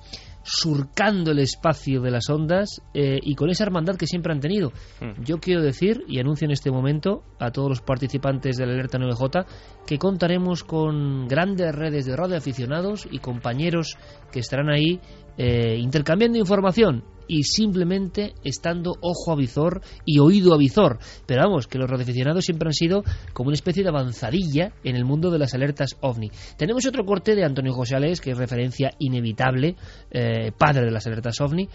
[0.47, 4.71] surcando el espacio de las ondas eh, y con esa hermandad que siempre han tenido.
[5.01, 5.21] Hmm.
[5.21, 8.97] Yo quiero decir y anuncio en este momento a todos los participantes de la Alerta
[8.97, 9.45] 9J
[9.85, 13.97] que contaremos con grandes redes de radioaficionados y compañeros
[14.31, 15.01] que estarán ahí
[15.37, 20.99] eh, intercambiando información y simplemente estando ojo a visor y oído a visor.
[21.25, 25.05] Pero vamos, que los radioaficionados siempre han sido como una especie de avanzadilla en el
[25.05, 26.31] mundo de las alertas ovni.
[26.57, 29.75] Tenemos otro corte de Antonio José Alés, que es referencia inevitable,
[30.11, 31.69] eh, padre de las alertas ovni,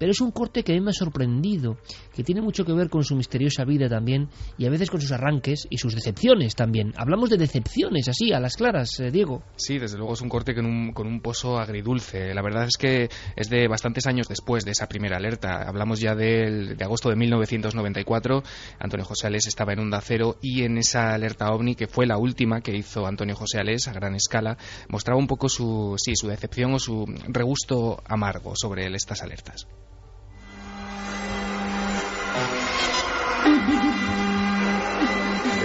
[0.00, 1.76] pero es un corte que a mí me ha sorprendido,
[2.14, 5.12] que tiene mucho que ver con su misteriosa vida también y a veces con sus
[5.12, 6.94] arranques y sus decepciones también.
[6.96, 9.42] Hablamos de decepciones así, a las claras, eh, Diego.
[9.56, 12.32] Sí, desde luego es un corte con un, con un pozo agridulce.
[12.32, 15.68] La verdad es que es de bastantes años después de esa primera alerta.
[15.68, 18.42] Hablamos ya de agosto de 1994.
[18.78, 22.16] Antonio José Alés estaba en Onda Cero y en esa alerta ovni, que fue la
[22.16, 24.56] última que hizo Antonio José Alés a gran escala,
[24.88, 29.66] mostraba un poco su, sí, su decepción o su regusto amargo sobre estas alertas.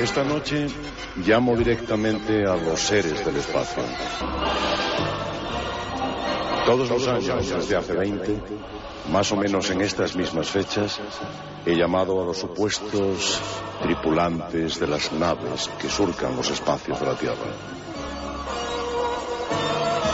[0.05, 0.67] Esta noche
[1.25, 3.81] llamo directamente a los seres del espacio.
[6.63, 8.39] Todos los años, desde hace 20,
[9.11, 11.01] más o menos en estas mismas fechas,
[11.65, 13.41] he llamado a los supuestos
[13.81, 17.47] tripulantes de las naves que surcan los espacios de la Tierra.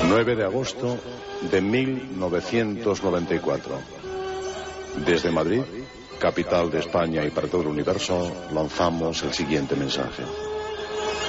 [0.08, 0.98] 9 de agosto
[1.52, 3.74] de 1994.
[5.06, 5.64] Desde Madrid,
[6.22, 10.24] capital de España y para todo el universo, lanzamos el siguiente mensaje.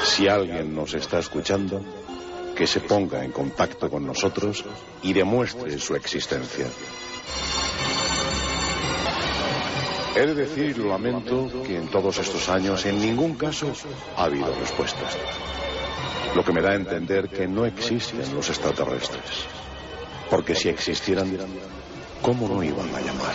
[0.05, 1.83] Si alguien nos está escuchando,
[2.55, 4.63] que se ponga en contacto con nosotros
[5.03, 6.67] y demuestre su existencia.
[10.15, 13.73] He de decir, lamento, que en todos estos años en ningún caso
[14.15, 15.17] ha habido respuestas.
[16.37, 19.47] Lo que me da a entender que no existen los extraterrestres.
[20.29, 21.35] Porque si existieran,
[22.21, 23.35] ¿cómo no iban a llamar?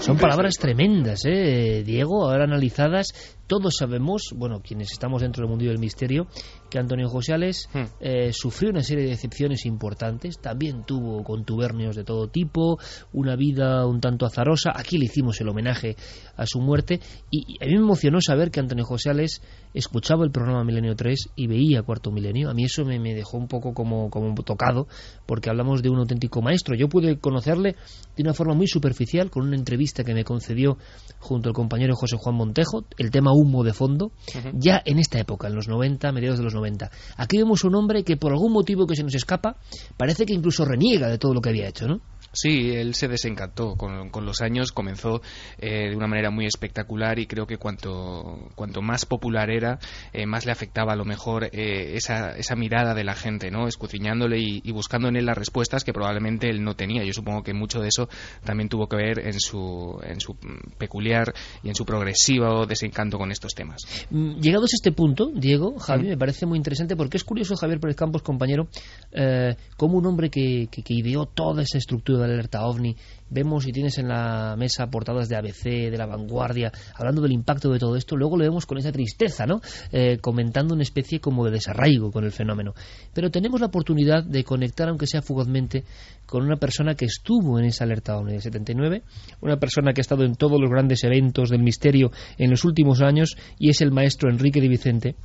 [0.00, 2.28] Son palabras tremendas, ¿eh, Diego?
[2.28, 6.28] Ahora analizadas, todos sabemos, bueno, quienes estamos dentro del mundo del misterio,
[6.70, 7.84] que Antonio José Ales Hmm.
[7.98, 12.78] eh, sufrió una serie de decepciones importantes, también tuvo contubernios de todo tipo,
[13.12, 15.96] una vida un tanto azarosa, aquí le hicimos el homenaje
[16.36, 19.42] a su muerte, y, y a mí me emocionó saber que Antonio José Ales
[19.74, 23.38] escuchaba el programa Milenio 3 y veía Cuarto Milenio, a mí eso me, me dejó
[23.38, 24.86] un poco como, como tocado,
[25.26, 27.76] porque hablamos de un auténtico maestro, yo pude conocerle
[28.16, 30.76] de una forma muy superficial, con una entrevista que me concedió
[31.18, 34.12] junto al compañero José Juan Montejo, el tema humo de fondo,
[34.54, 36.90] ya en esta época, en los 90, mediados de los 90.
[37.16, 39.56] Aquí vemos un hombre que por algún motivo que se nos escapa,
[39.96, 42.00] parece que incluso reniega de todo lo que había hecho, ¿no?
[42.32, 45.22] Sí, él se desencantó con, con los años, comenzó
[45.58, 49.78] eh, de una manera muy espectacular y creo que cuanto, cuanto más popular era,
[50.12, 53.66] eh, más le afectaba a lo mejor eh, esa, esa mirada de la gente, ¿no?
[53.66, 57.02] Escudriñándole y, y buscando en él las respuestas que probablemente él no tenía.
[57.04, 58.08] Yo supongo que mucho de eso
[58.44, 63.16] también tuvo que ver en su, en su mm, peculiar y en su progresivo desencanto
[63.16, 63.82] con estos temas.
[64.10, 67.80] Mm, Llegados a este punto, Diego, Javi, me parece muy interesante porque es curioso, Javier
[67.80, 68.68] Pérez Campos, compañero,
[69.12, 72.96] eh, como un hombre que, que, que ideó toda esa estructura de la alerta OVNI,
[73.30, 77.70] vemos y tienes en la mesa portadas de ABC, de La Vanguardia, hablando del impacto
[77.70, 79.60] de todo esto, luego lo vemos con esa tristeza, ¿no?
[79.92, 82.74] Eh, comentando una especie como de desarraigo con el fenómeno.
[83.12, 85.84] Pero tenemos la oportunidad de conectar, aunque sea fugazmente,
[86.26, 89.02] con una persona que estuvo en esa alerta OVNI del 79,
[89.40, 93.00] una persona que ha estado en todos los grandes eventos del misterio en los últimos
[93.00, 95.16] años y es el maestro Enrique de Vicente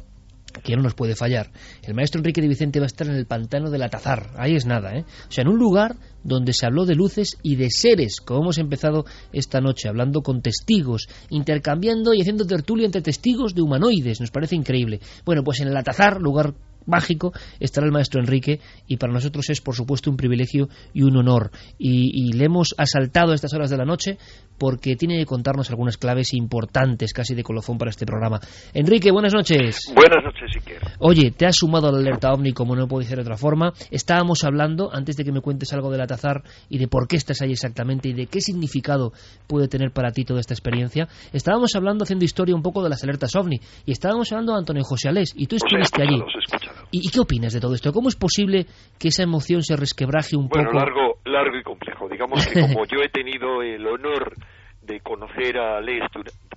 [0.62, 1.52] que no nos puede fallar.
[1.82, 4.32] El maestro Enrique de Vicente va a estar en el pantano del Atazar.
[4.38, 5.06] Ahí es nada, ¿eh?
[5.28, 8.58] O sea, en un lugar donde se habló de luces y de seres, como hemos
[8.58, 14.22] empezado esta noche, hablando con testigos, intercambiando y haciendo tertulia entre testigos de humanoides.
[14.22, 15.00] Nos parece increíble.
[15.26, 16.54] Bueno, pues en el Atazar, lugar
[16.86, 21.18] mágico, estará el maestro Enrique y para nosotros es, por supuesto, un privilegio y un
[21.18, 21.52] honor.
[21.78, 24.18] Y, y le hemos asaltado a estas horas de la noche
[24.58, 28.40] porque tiene que contarnos algunas claves importantes, casi de colofón para este programa.
[28.74, 29.92] Enrique, buenas noches.
[29.94, 30.82] Buenas noches, Iker.
[31.00, 33.74] Oye, te has sumado a la alerta OVNI como no puede ser de otra forma.
[33.92, 37.42] Estábamos hablando, antes de que me cuentes algo del Atazar y de por qué estás
[37.42, 39.12] ahí exactamente y de qué significado
[39.48, 43.04] puede tener para ti toda esta experiencia, estábamos hablando, haciendo historia un poco de las
[43.04, 46.16] alertas OVNI y estábamos hablando de Antonio José Alés y tú estuviste allí.
[46.16, 47.92] ¿Y, ¿Y, qué opinas de todo esto?
[47.92, 48.68] ¿Cómo es posible
[49.00, 50.78] que esa emoción se resquebraje un bueno, poco?
[50.78, 52.08] largo, largo y complejo.
[52.08, 54.36] Digamos que como yo he tenido el honor
[54.80, 56.04] de conocer a Les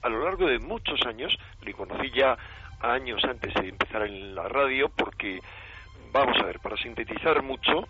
[0.02, 1.34] a lo largo de muchos años,
[1.64, 2.36] le conocí ya
[2.82, 5.38] años antes de empezar en la radio, porque,
[6.12, 7.88] vamos a ver, para sintetizar mucho,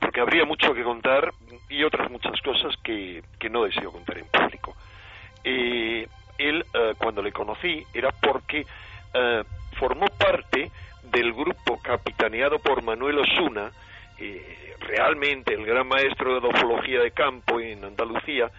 [0.00, 1.30] porque habría mucho que contar
[1.68, 4.74] y otras muchas cosas que, que no deseo contar en público.
[5.44, 6.08] Eh,
[6.38, 8.64] él, eh, cuando le conocí, era porque
[9.12, 9.42] eh,
[9.78, 10.70] formó parte
[11.10, 13.70] del grupo capitaneado por Manuel Osuna,
[14.18, 18.50] eh, realmente el gran maestro de ufología de campo en Andalucía,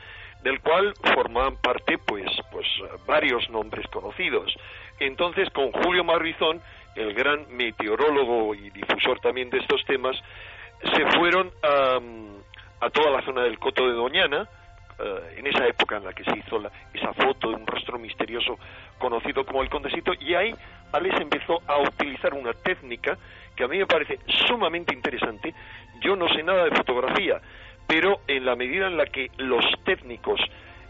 [0.43, 2.67] del cual formaban parte pues pues
[3.05, 4.55] varios nombres conocidos.
[4.99, 6.61] Entonces con Julio Marbizón,
[6.95, 10.15] el gran meteorólogo y difusor también de estos temas,
[10.95, 11.99] se fueron a,
[12.85, 14.47] a toda la zona del Coto de Doñana,
[14.99, 17.97] uh, en esa época en la que se hizo la, esa foto de un rostro
[17.99, 18.57] misterioso
[18.99, 20.55] conocido como el Condesito, y ahí
[20.91, 23.17] Alex empezó a utilizar una técnica
[23.55, 25.53] que a mí me parece sumamente interesante.
[26.01, 27.41] Yo no sé nada de fotografía,
[27.87, 30.39] pero en la medida en la que los técnicos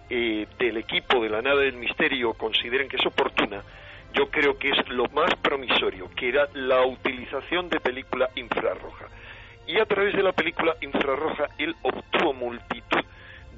[0.10, 3.64] eh, del equipo de la nave del misterio consideren que es oportuna,
[4.14, 9.06] yo creo que es lo más promisorio, que era la utilización de película infrarroja.
[9.68, 13.04] Y a través de la película infrarroja él obtuvo multitud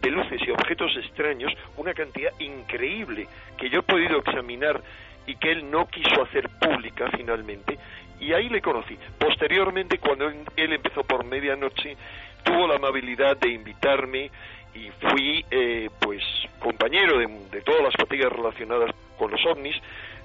[0.01, 3.27] de luces y objetos extraños, una cantidad increíble
[3.57, 4.81] que yo he podido examinar
[5.29, 7.77] y que él no quiso hacer pública finalmente,
[8.19, 8.97] y ahí le conocí.
[9.19, 11.95] Posteriormente, cuando él empezó por medianoche,
[12.43, 14.31] tuvo la amabilidad de invitarme
[14.73, 16.21] y fui eh, pues
[16.59, 19.75] compañero de, de, todas las fatigas relacionadas con los ovnis.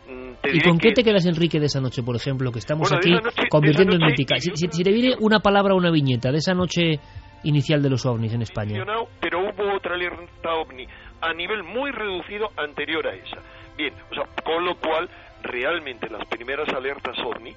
[0.08, 2.88] Mm, te ¿Y con qué te quedas, Enrique, de esa noche, por ejemplo, que estamos
[2.88, 4.36] bueno, aquí noche, convirtiendo noche, en mítica?
[4.38, 6.98] Si, si, si te viene una palabra o una viñeta de esa noche
[7.44, 8.84] inicial de los ovnis en España.
[9.20, 10.86] Pero hubo otra alerta ovni
[11.20, 13.38] a nivel muy reducido anterior a esa.
[13.76, 15.08] Bien, o sea, con lo cual
[15.42, 17.54] realmente las primeras alertas ovni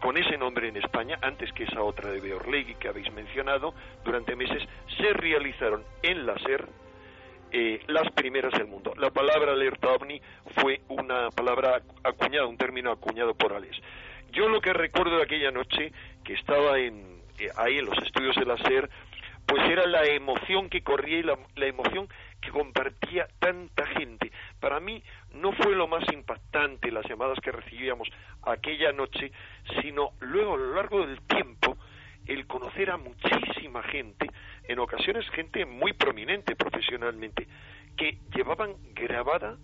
[0.00, 4.36] con ese nombre en España, antes que esa otra de Beorlegui que habéis mencionado, durante
[4.36, 4.62] meses
[4.96, 6.68] se realizaron en la SER
[7.50, 8.92] eh, las primeras del mundo.
[8.96, 10.20] La palabra alerta ovni
[10.56, 13.76] fue una palabra acuñada, un término acuñado por Alex.
[14.32, 15.92] Yo lo que recuerdo de aquella noche
[16.22, 18.88] que estaba en, eh, ahí en los estudios de la SER,
[19.46, 22.08] pues era la emoción que corría y la, la emoción
[22.40, 24.30] que compartía tanta gente.
[24.60, 28.08] Para mí no fue lo más impactante las llamadas que recibíamos
[28.42, 29.32] aquella noche,
[29.80, 31.76] sino luego a lo largo del tiempo
[32.26, 34.26] el conocer a muchísima gente,
[34.64, 37.48] en ocasiones gente muy prominente profesionalmente,
[37.96, 39.56] que llevaban grabada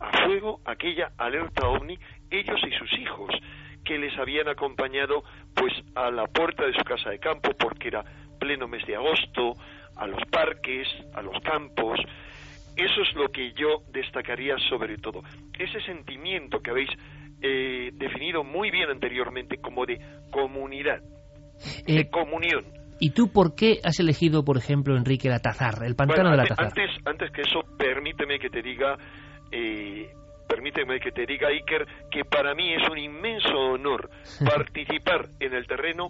[0.00, 1.98] a fuego aquella alerta ovni
[2.30, 3.34] ellos y sus hijos
[3.84, 5.22] que les habían acompañado
[5.54, 8.04] pues a la puerta de su casa de campo porque era
[8.38, 9.54] pleno mes de agosto,
[9.96, 11.98] a los parques, a los campos.
[12.76, 15.22] Eso es lo que yo destacaría sobre todo.
[15.58, 16.90] Ese sentimiento que habéis
[17.40, 19.98] eh, definido muy bien anteriormente como de
[20.30, 21.00] comunidad,
[21.86, 22.64] eh, de comunión.
[22.98, 26.52] ¿Y tú por qué has elegido, por ejemplo, Enrique, el Atazar, el pantano bueno, antes,
[26.52, 26.66] Atazar?
[26.78, 28.96] Antes, antes que eso, permíteme que te diga,
[29.52, 30.08] eh,
[30.48, 34.10] permíteme que te diga, Iker, que para mí es un inmenso honor
[34.44, 36.08] participar en el terreno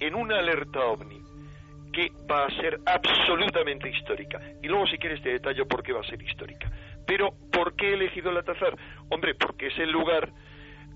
[0.00, 1.18] en una alerta ovni
[1.98, 4.40] que va a ser absolutamente histórica.
[4.62, 6.70] Y luego, si quieres, te detallo por qué va a ser histórica.
[7.04, 8.76] Pero, ¿por qué he elegido el Atazar?
[9.08, 10.30] Hombre, porque es el lugar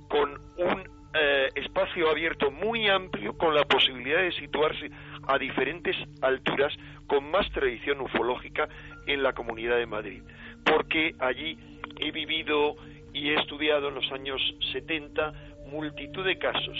[0.09, 4.92] con un eh, espacio abierto muy amplio, con la posibilidad de situarse
[5.26, 6.72] a diferentes alturas,
[7.09, 8.68] con más tradición ufológica
[9.09, 10.22] en la Comunidad de Madrid.
[10.64, 11.59] Porque allí
[11.98, 12.76] he vivido
[13.12, 14.40] y he estudiado en los años
[14.72, 15.32] 70
[15.66, 16.78] multitud de casos.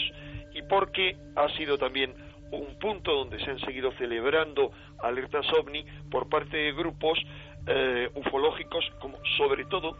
[0.53, 2.13] Y porque ha sido también
[2.57, 7.19] un punto donde se han seguido celebrando alertas ovni por parte de grupos
[7.67, 9.97] eh, ufológicos, como sobre todo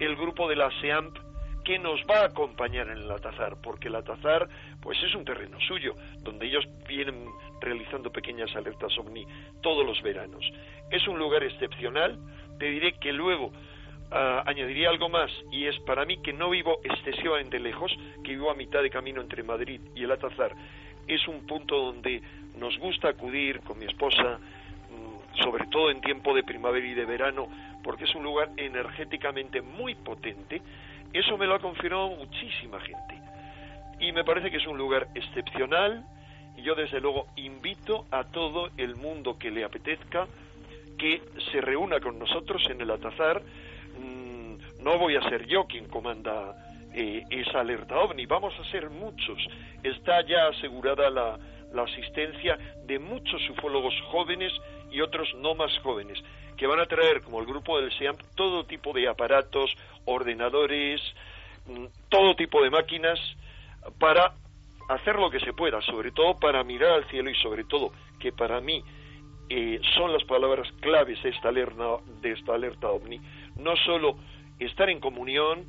[0.00, 1.16] el grupo de la SEAMP,
[1.64, 4.48] que nos va a acompañar en el Atazar, porque el Atazar
[4.80, 7.26] pues es un terreno suyo, donde ellos vienen
[7.60, 9.24] realizando pequeñas alertas ovni
[9.62, 10.44] todos los veranos.
[10.90, 12.18] Es un lugar excepcional,
[12.58, 16.80] te diré que luego uh, añadiría algo más, y es para mí que no vivo
[16.82, 17.92] excesivamente lejos,
[18.24, 20.52] que vivo a mitad de camino entre Madrid y el Atazar,
[21.06, 22.22] es un punto donde
[22.58, 24.38] nos gusta acudir con mi esposa,
[25.42, 27.48] sobre todo en tiempo de primavera y de verano,
[27.82, 30.62] porque es un lugar energéticamente muy potente.
[31.12, 33.20] Eso me lo ha confirmado muchísima gente.
[34.00, 36.04] y me parece que es un lugar excepcional
[36.56, 40.26] y yo desde luego invito a todo el mundo que le apetezca
[40.98, 43.42] que se reúna con nosotros en el Atazar.
[43.98, 48.90] Mm, no voy a ser yo quien comanda eh, esa alerta ovni, vamos a ser
[48.90, 49.38] muchos.
[49.82, 51.38] Está ya asegurada la,
[51.72, 54.52] la asistencia de muchos ufólogos jóvenes
[54.90, 56.22] y otros no más jóvenes,
[56.56, 59.74] que van a traer, como el grupo del SEAM, todo tipo de aparatos,
[60.04, 61.00] ordenadores,
[61.66, 63.18] mm, todo tipo de máquinas
[63.98, 64.34] para
[64.88, 68.32] hacer lo que se pueda, sobre todo para mirar al cielo y sobre todo que
[68.32, 68.82] para mí
[69.48, 73.20] eh, son las palabras claves de esta, alerta, de esta alerta ovni,
[73.56, 74.16] no solo
[74.58, 75.66] estar en comunión,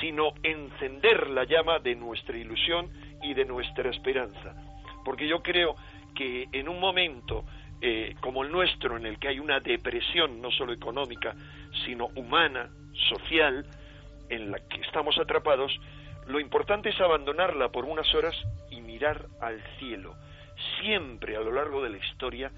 [0.00, 2.90] sino encender la llama de nuestra ilusión
[3.22, 4.54] y de nuestra esperanza.
[5.04, 5.76] Porque yo creo
[6.14, 7.44] que en un momento
[7.80, 11.34] eh, como el nuestro, en el que hay una depresión no solo económica,
[11.84, 12.70] sino humana,
[13.10, 13.66] social,
[14.30, 15.78] en la que estamos atrapados,
[16.26, 18.34] lo importante es abandonarla por unas horas
[18.70, 20.14] y mirar al cielo.
[20.80, 22.50] Siempre a lo largo de la historia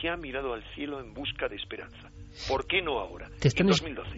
[0.00, 2.10] se ha mirado al cielo en busca de esperanza.
[2.48, 3.30] ¿Por qué no ahora?
[3.38, 3.68] Te están,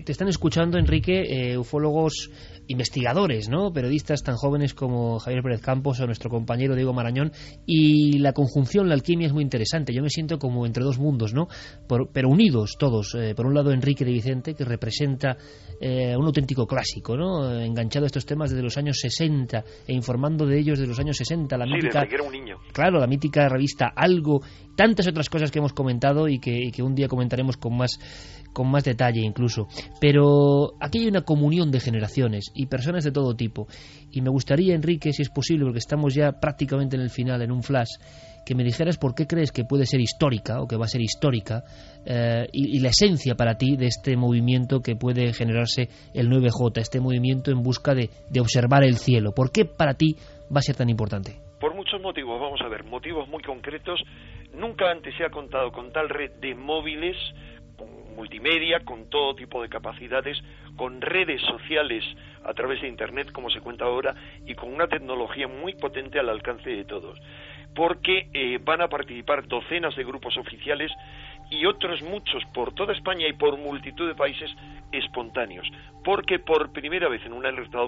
[0.04, 2.30] Te están escuchando, Enrique, eh, ufólogos
[2.68, 3.72] investigadores, ¿no?
[3.72, 7.32] periodistas tan jóvenes como Javier Pérez Campos o nuestro compañero Diego Marañón,
[7.66, 9.92] y la conjunción, la alquimia es muy interesante.
[9.92, 11.48] Yo me siento como entre dos mundos, ¿no?
[11.86, 13.14] pero unidos todos.
[13.14, 15.36] Eh, por un lado, Enrique de Vicente, que representa
[15.80, 17.60] eh, un auténtico clásico, ¿no?
[17.60, 21.16] enganchado a estos temas desde los años 60 e informando de ellos desde los años
[21.16, 21.56] 60.
[21.56, 22.58] La mítica, era un niño.
[22.72, 24.40] Claro, la mítica revista Algo,
[24.76, 27.98] tantas otras cosas que hemos comentado y que, y que un día comentaremos con más
[28.56, 29.68] con más detalle incluso.
[30.00, 33.66] Pero aquí hay una comunión de generaciones y personas de todo tipo.
[34.10, 37.52] Y me gustaría, Enrique, si es posible, porque estamos ya prácticamente en el final, en
[37.52, 37.90] un flash,
[38.46, 41.02] que me dijeras por qué crees que puede ser histórica o que va a ser
[41.02, 41.64] histórica
[42.06, 47.00] eh, y, la esencia para ti de este movimiento que puede generarse el 9J, este
[47.00, 49.32] movimiento en busca de, de observar el cielo.
[49.34, 51.40] ¿Por qué para ti va a ser tan importante?
[51.60, 54.00] Por muchos motivos, vamos a ver, motivos muy concretos.
[54.56, 57.16] Nunca antes se ha contado con tal red de móviles
[58.16, 60.42] multimedia, con todo tipo de capacidades,
[60.76, 62.02] con redes sociales
[62.44, 64.14] a través de Internet, como se cuenta ahora,
[64.46, 67.20] y con una tecnología muy potente al alcance de todos.
[67.74, 70.90] Porque eh, van a participar docenas de grupos oficiales
[71.50, 74.50] y otros muchos por toda España y por multitud de países
[74.92, 75.70] espontáneos.
[76.02, 77.78] Porque por primera vez en una alerta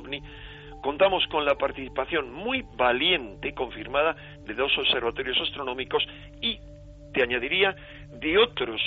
[0.83, 6.07] contamos con la participación muy valiente, confirmada, de dos observatorios astronómicos
[6.41, 6.59] y,
[7.13, 7.75] te añadiría,
[8.13, 8.81] de otros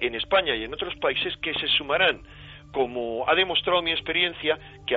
[0.00, 2.20] en España y en otros países que se sumarán,
[2.72, 4.96] como ha demostrado mi experiencia, que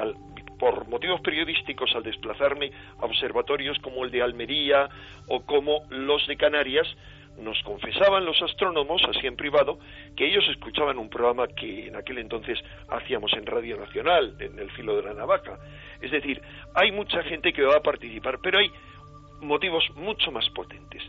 [0.59, 4.89] por motivos periodísticos al desplazarme a observatorios como el de Almería
[5.27, 6.87] o como los de Canarias,
[7.41, 9.79] nos confesaban los astrónomos, así en privado,
[10.15, 12.59] que ellos escuchaban un programa que en aquel entonces
[12.89, 15.57] hacíamos en Radio Nacional, en el filo de la navaja.
[16.01, 16.41] Es decir,
[16.75, 18.71] hay mucha gente que va a participar, pero hay
[19.41, 21.03] motivos mucho más potentes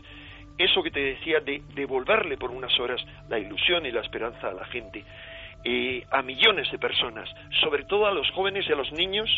[0.63, 4.53] eso que te decía de devolverle por unas horas la ilusión y la esperanza a
[4.53, 5.03] la gente,
[5.63, 7.29] eh, a millones de personas,
[7.61, 9.29] sobre todo a los jóvenes y a los niños,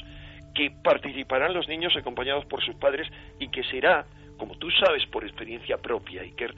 [0.53, 3.07] que participarán los niños acompañados por sus padres
[3.39, 4.05] y que será,
[4.37, 6.53] como tú sabes por experiencia propia, Iker,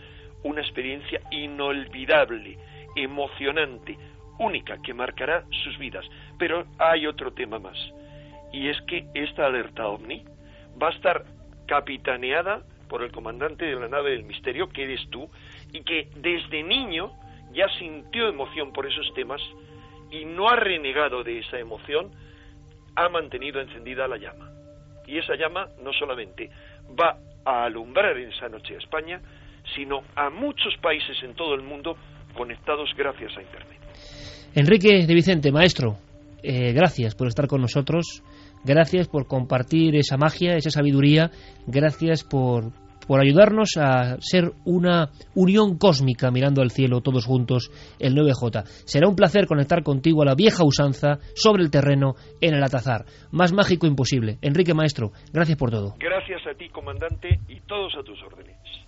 [0.46, 2.58] una experiencia inolvidable,
[2.96, 3.98] emocionante,
[4.38, 6.06] única, que marcará sus vidas.
[6.38, 7.78] Pero hay otro tema más,
[8.54, 10.24] y es que esta alerta ovni
[10.82, 11.26] va a estar
[11.68, 15.30] capitaneada por el comandante de la nave del misterio, que eres tú,
[15.74, 17.12] y que desde niño
[17.52, 19.42] ya sintió emoción por esos temas
[20.12, 22.12] y no ha renegado de esa emoción,
[22.96, 24.52] ha mantenido encendida la llama.
[25.08, 26.52] Y esa llama no solamente
[27.00, 29.22] va a alumbrar en esa noche a España,
[29.74, 31.98] sino a muchos países en todo el mundo
[32.36, 33.80] conectados gracias a Internet.
[34.54, 35.98] Enrique de Vicente, maestro,
[36.48, 38.24] eh, gracias por estar con nosotros.
[38.64, 41.32] Gracias por compartir esa magia, esa sabiduría.
[41.68, 42.72] Gracias por,
[43.08, 48.64] por ayudarnos a ser una unión cósmica mirando al cielo todos juntos el 9J.
[48.86, 53.06] Será un placer conectar contigo a la vieja usanza sobre el terreno en el Atazar.
[53.32, 54.38] Más mágico imposible.
[54.42, 55.96] Enrique Maestro, gracias por todo.
[56.00, 58.85] Gracias a ti, comandante, y todos a tus órdenes.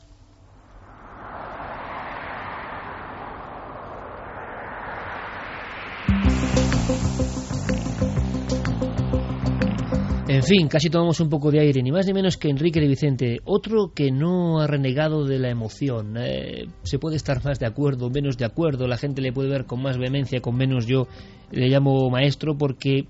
[10.29, 12.87] En fin, casi tomamos un poco de aire, ni más ni menos que Enrique de
[12.87, 16.15] Vicente, otro que no ha renegado de la emoción.
[16.15, 19.65] Eh, se puede estar más de acuerdo, menos de acuerdo, la gente le puede ver
[19.65, 21.07] con más vehemencia, con menos yo
[21.51, 23.07] le llamo maestro porque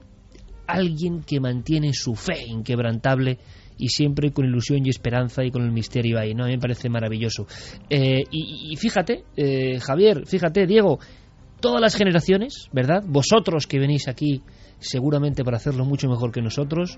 [0.68, 3.39] alguien que mantiene su fe inquebrantable
[3.78, 6.43] y siempre con ilusión y esperanza y con el misterio ahí, ¿no?
[6.43, 7.47] A mí me parece maravilloso.
[7.89, 10.99] Eh, y, fíjate, eh, Javier, fíjate, Diego,
[11.59, 13.03] todas las generaciones, ¿verdad?
[13.05, 14.41] Vosotros que venís aquí
[14.80, 16.97] seguramente para hacerlo mucho mejor que nosotros,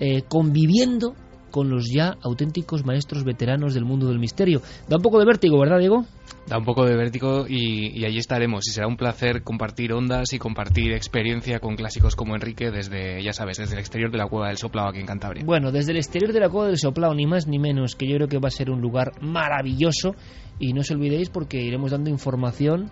[0.00, 1.14] eh, conviviendo
[1.50, 4.60] con los ya auténticos maestros veteranos del mundo del misterio.
[4.88, 6.04] Da un poco de vértigo, ¿verdad, Diego?
[6.46, 8.66] Da un poco de vértigo y, allí estaremos.
[8.66, 13.32] Y será un placer compartir ondas y compartir experiencia con clásicos como Enrique desde, ya
[13.32, 15.44] sabes, desde el exterior de la Cueva del Soplao aquí en Cantabria.
[15.44, 18.16] Bueno, desde el exterior de la Cueva del Soplao, ni más ni menos, que yo
[18.16, 20.14] creo que va a ser un lugar maravilloso.
[20.58, 22.90] Y no os olvidéis porque iremos dando información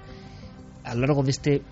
[0.84, 1.62] a lo largo de este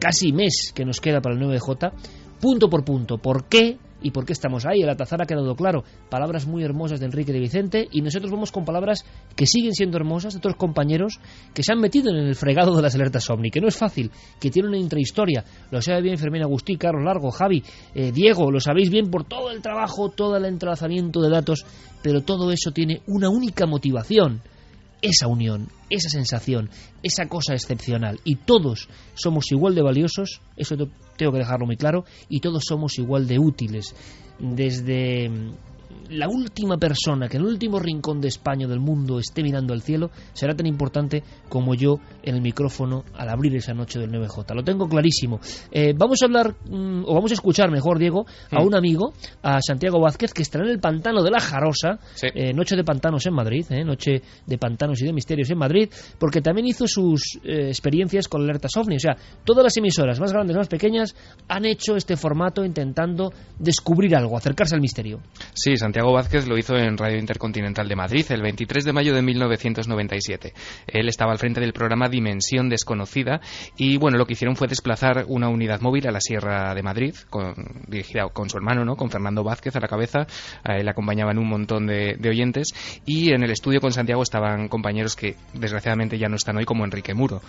[0.00, 1.92] casi mes que nos queda para el 9J,
[2.40, 3.18] punto por punto.
[3.18, 3.78] ¿Por qué?
[4.02, 4.82] Y por qué estamos ahí.
[4.82, 5.84] El atazar ha quedado claro.
[6.08, 9.04] Palabras muy hermosas de Enrique de Vicente y nosotros vamos con palabras
[9.36, 11.20] que siguen siendo hermosas de otros compañeros
[11.54, 14.10] que se han metido en el fregado de las alertas OVNI, que no es fácil,
[14.40, 15.44] que tiene una intrahistoria.
[15.70, 17.62] Lo sabe bien Fermín Agustí, Carlos Largo, Javi,
[17.94, 21.64] eh, Diego, lo sabéis bien por todo el trabajo, todo el entrelazamiento de datos,
[22.02, 24.42] pero todo eso tiene una única motivación
[25.02, 26.70] esa unión, esa sensación,
[27.02, 28.20] esa cosa excepcional.
[28.24, 30.76] Y todos somos igual de valiosos, eso
[31.16, 33.94] tengo que dejarlo muy claro, y todos somos igual de útiles.
[34.38, 35.30] Desde
[36.10, 39.82] la última persona que en el último rincón de España del mundo esté mirando al
[39.82, 44.54] cielo será tan importante como yo en el micrófono al abrir esa noche del 9J.
[44.54, 45.40] Lo tengo clarísimo.
[45.70, 49.60] Eh, vamos a hablar, mm, o vamos a escuchar mejor, Diego, a un amigo, a
[49.60, 53.34] Santiago Vázquez, que estará en el pantano de la Jarosa, eh, Noche de Pantanos en
[53.34, 55.88] Madrid, eh, Noche de Pantanos y de Misterios en Madrid,
[56.18, 58.96] porque también hizo sus experiencias con alertas OVNI.
[58.96, 61.14] O sea, todas las emisoras, más grandes, más pequeñas,
[61.48, 65.20] han hecho este formato intentando descubrir algo, acercarse al misterio.
[65.54, 69.22] Sí, Santiago Vázquez lo hizo en Radio Intercontinental de Madrid el 23 de mayo de
[69.22, 70.54] 1997.
[70.86, 73.40] Él estaba al frente del programa Dimensión Desconocida
[73.76, 77.14] y bueno, lo que hicieron fue desplazar una unidad móvil a la Sierra de Madrid,
[77.28, 77.54] con,
[77.86, 78.96] dirigida con su hermano, ¿no?
[78.96, 80.26] con Fernando Vázquez a la cabeza.
[80.64, 82.68] A él acompañaban un montón de, oyentes
[83.04, 86.84] y en el estudio con Santiago estaban compañeros que desgraciadamente ya no están hoy, como
[86.84, 87.42] Enrique Muro.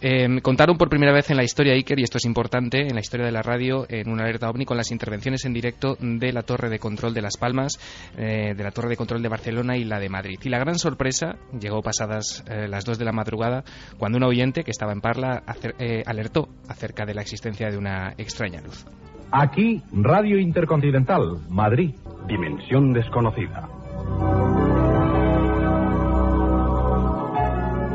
[0.00, 3.00] Em, contaron por primera vez en la historia Iker, y esto es importante, en la
[3.00, 6.42] historia de la radio, en una alerta ovni con las intervenciones en directo de la
[6.42, 7.78] torre de control de Las Palmas,
[8.16, 10.38] eh, de la Torre de Control de Barcelona y la de Madrid.
[10.42, 13.64] Y la gran sorpresa llegó pasadas eh, las 2 de la madrugada
[13.98, 15.42] cuando un oyente que estaba en Parla
[15.78, 18.86] eh, alertó acerca de la existencia de una extraña luz.
[19.30, 21.94] Aquí, Radio Intercontinental, Madrid,
[22.28, 23.68] Dimensión Desconocida.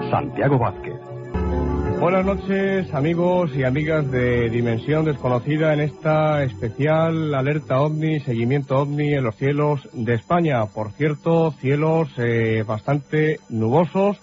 [0.09, 0.88] Santiago Vázquez.
[1.99, 9.13] Buenas noches amigos y amigas de Dimensión Desconocida en esta especial alerta ovni, seguimiento ovni
[9.13, 10.65] en los cielos de España.
[10.67, 14.17] Por cierto, cielos eh, bastante nubosos,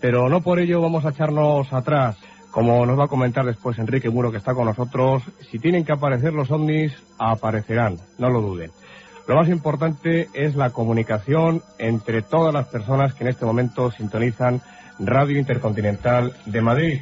[0.00, 2.16] pero no por ello vamos a echarnos atrás.
[2.52, 5.92] Como nos va a comentar después Enrique Muro que está con nosotros, si tienen que
[5.92, 8.70] aparecer los ovnis, aparecerán, no lo duden.
[9.26, 14.62] Lo más importante es la comunicación entre todas las personas que en este momento sintonizan
[15.00, 17.00] Radio Intercontinental de Madrid.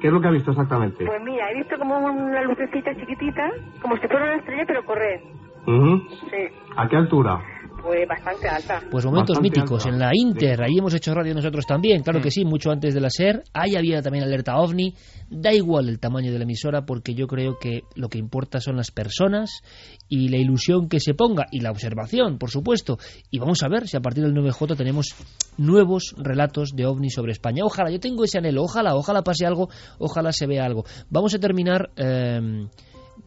[0.00, 1.04] ¿Qué es lo que ha visto exactamente?
[1.04, 5.20] Pues mira, he visto como una lucecita chiquitita, como si fuera una estrella, pero correr.
[5.66, 6.48] Sí.
[6.76, 7.40] ¿A qué altura?
[7.86, 8.82] Pues bastante alta.
[8.90, 9.86] Pues momentos míticos.
[9.86, 12.32] En la Inter, ahí hemos hecho radio nosotros también, claro que mm.
[12.32, 13.44] sí, mucho antes de la SER.
[13.54, 14.92] Ahí había también alerta OVNI.
[15.30, 18.76] Da igual el tamaño de la emisora porque yo creo que lo que importa son
[18.76, 19.62] las personas
[20.08, 22.98] y la ilusión que se ponga y la observación, por supuesto.
[23.30, 25.14] Y vamos a ver si a partir del 9J tenemos
[25.56, 27.62] nuevos relatos de OVNI sobre España.
[27.64, 29.68] Ojalá, yo tengo ese anhelo, ojalá, ojalá pase algo,
[29.98, 30.84] ojalá se vea algo.
[31.08, 31.90] Vamos a terminar...
[31.96, 32.66] Eh,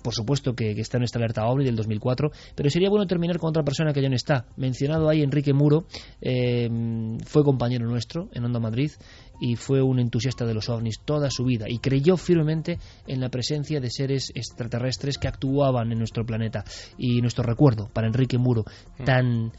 [0.01, 3.49] por supuesto que, está en esta alerta OVNI del 2004, pero sería bueno terminar con
[3.49, 4.45] otra persona que ya no está.
[4.55, 5.85] Mencionado ahí Enrique Muro,
[6.21, 6.69] eh,
[7.25, 8.91] fue compañero nuestro en Onda Madrid
[9.39, 13.29] y fue un entusiasta de los ovnis toda su vida y creyó firmemente en la
[13.29, 16.63] presencia de seres extraterrestres que actuaban en nuestro planeta.
[16.97, 18.65] Y nuestro recuerdo para Enrique Muro,
[18.97, 19.03] mm.
[19.03, 19.51] tan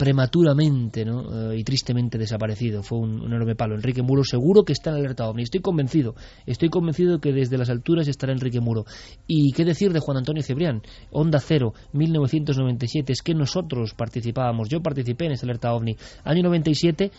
[0.00, 1.52] prematuramente ¿no?
[1.52, 2.82] Eh, y tristemente desaparecido.
[2.82, 3.74] Fue un, enorme palo.
[3.74, 5.42] Enrique Muro seguro que está en alerta OVNI.
[5.42, 6.14] Estoy convencido.
[6.46, 8.86] Estoy convencido que desde las alturas estará Enrique Muro.
[9.26, 10.80] ¿Y qué decir de Juan Antonio Cebrián?
[11.10, 13.12] Onda Cero, 1997.
[13.12, 14.70] Es que nosotros participábamos.
[14.70, 15.94] Yo participé en esta alerta OVNI.
[16.24, 17.10] Año 97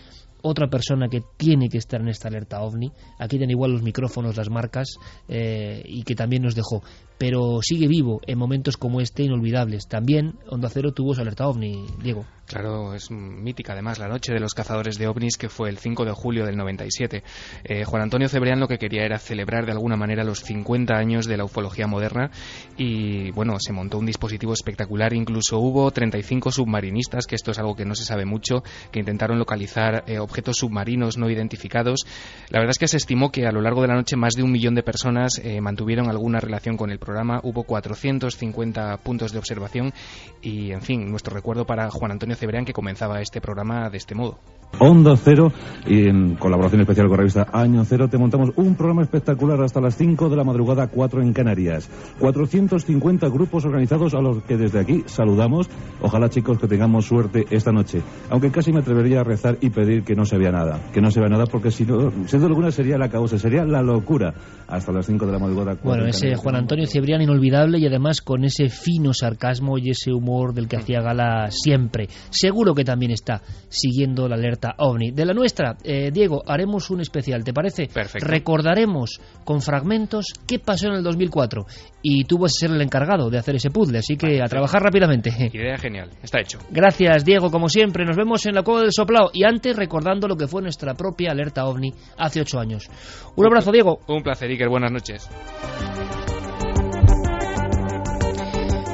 [0.42, 2.92] otra persona que tiene que estar en esta alerta ovni.
[3.20, 4.96] Aquí tienen igual los micrófonos, las marcas,
[5.28, 6.82] eh, y que también nos dejó.
[7.22, 9.88] Pero sigue vivo en momentos como este inolvidables.
[9.88, 12.26] También Onda Cero tuvo su alerta ovni, Diego.
[12.51, 16.03] Claro, es mítica además la noche de los cazadores de ovnis que fue el 5
[16.03, 17.24] de julio del 97.
[17.63, 21.28] Eh, Juan Antonio Cebrián lo que quería era celebrar de alguna manera los 50 años
[21.28, 22.30] de la ufología moderna
[22.76, 25.13] y bueno, se montó un dispositivo espectacular.
[25.13, 29.39] Incluso hubo 35 submarinistas, que esto es algo que no se sabe mucho, que intentaron
[29.39, 32.01] localizar eh, objetos submarinos no identificados.
[32.49, 34.43] La verdad es que se estimó que a lo largo de la noche más de
[34.43, 39.39] un millón de personas eh, mantuvieron alguna relación con el programa hubo 450 puntos de
[39.39, 39.93] observación
[40.41, 44.16] y, en fin, nuestro recuerdo para Juan Antonio Cebrián que comenzaba este programa de este
[44.16, 44.39] modo.
[44.80, 45.51] Onda Cero
[45.86, 49.82] y en colaboración especial con la revista Año Cero te montamos un programa espectacular hasta
[49.82, 51.89] las 5 de la madrugada, 4 en Canarias.
[52.19, 55.69] 450 grupos organizados a los que desde aquí saludamos.
[56.01, 58.01] Ojalá chicos que tengamos suerte esta noche.
[58.30, 60.80] Aunque casi me atrevería a rezar y pedir que no se vea nada.
[60.93, 63.82] Que no se vea nada porque si no, siendo alguna sería la causa, sería la
[63.82, 64.34] locura.
[64.67, 65.76] Hasta las 5 de la madrugada.
[65.76, 66.36] 4 Bueno, en ese.
[66.36, 70.78] Juan Antonio Cebrián inolvidable y además con ese fino sarcasmo y ese humor del que
[70.78, 72.07] hacía gala siempre.
[72.30, 75.12] Seguro que también está siguiendo la alerta OVNI.
[75.12, 77.88] De la nuestra, eh, Diego, haremos un especial, ¿te parece?
[77.88, 78.28] Perfecto.
[78.28, 81.66] Recordaremos con fragmentos qué pasó en el 2004
[82.01, 84.82] y tú vas a ser el encargado de hacer ese puzzle, así que a trabajar
[84.82, 85.32] rápidamente.
[85.53, 86.59] Idea genial, está hecho.
[86.70, 88.05] Gracias, Diego, como siempre.
[88.05, 91.32] Nos vemos en la Cueva del Soplao y antes recordando lo que fue nuestra propia
[91.32, 92.89] alerta OVNI hace ocho años.
[93.36, 93.99] Un abrazo, Diego.
[94.07, 94.70] Un placer, Iker.
[94.70, 95.30] Buenas noches.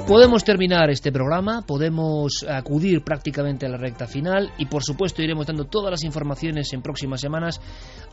[0.08, 5.47] Podemos terminar este programa, podemos acudir prácticamente a la recta final y por supuesto iremos
[5.47, 7.60] dando todas las informaciones en próximas semanas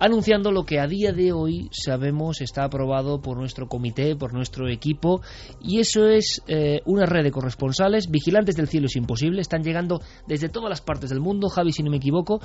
[0.00, 4.68] anunciando lo que a día de hoy sabemos está aprobado por nuestro comité, por nuestro
[4.68, 5.20] equipo
[5.60, 10.00] y eso es eh, una red de corresponsales, vigilantes del cielo es imposible, están llegando
[10.26, 12.40] desde todas las partes del mundo, Javi si no me equivoco,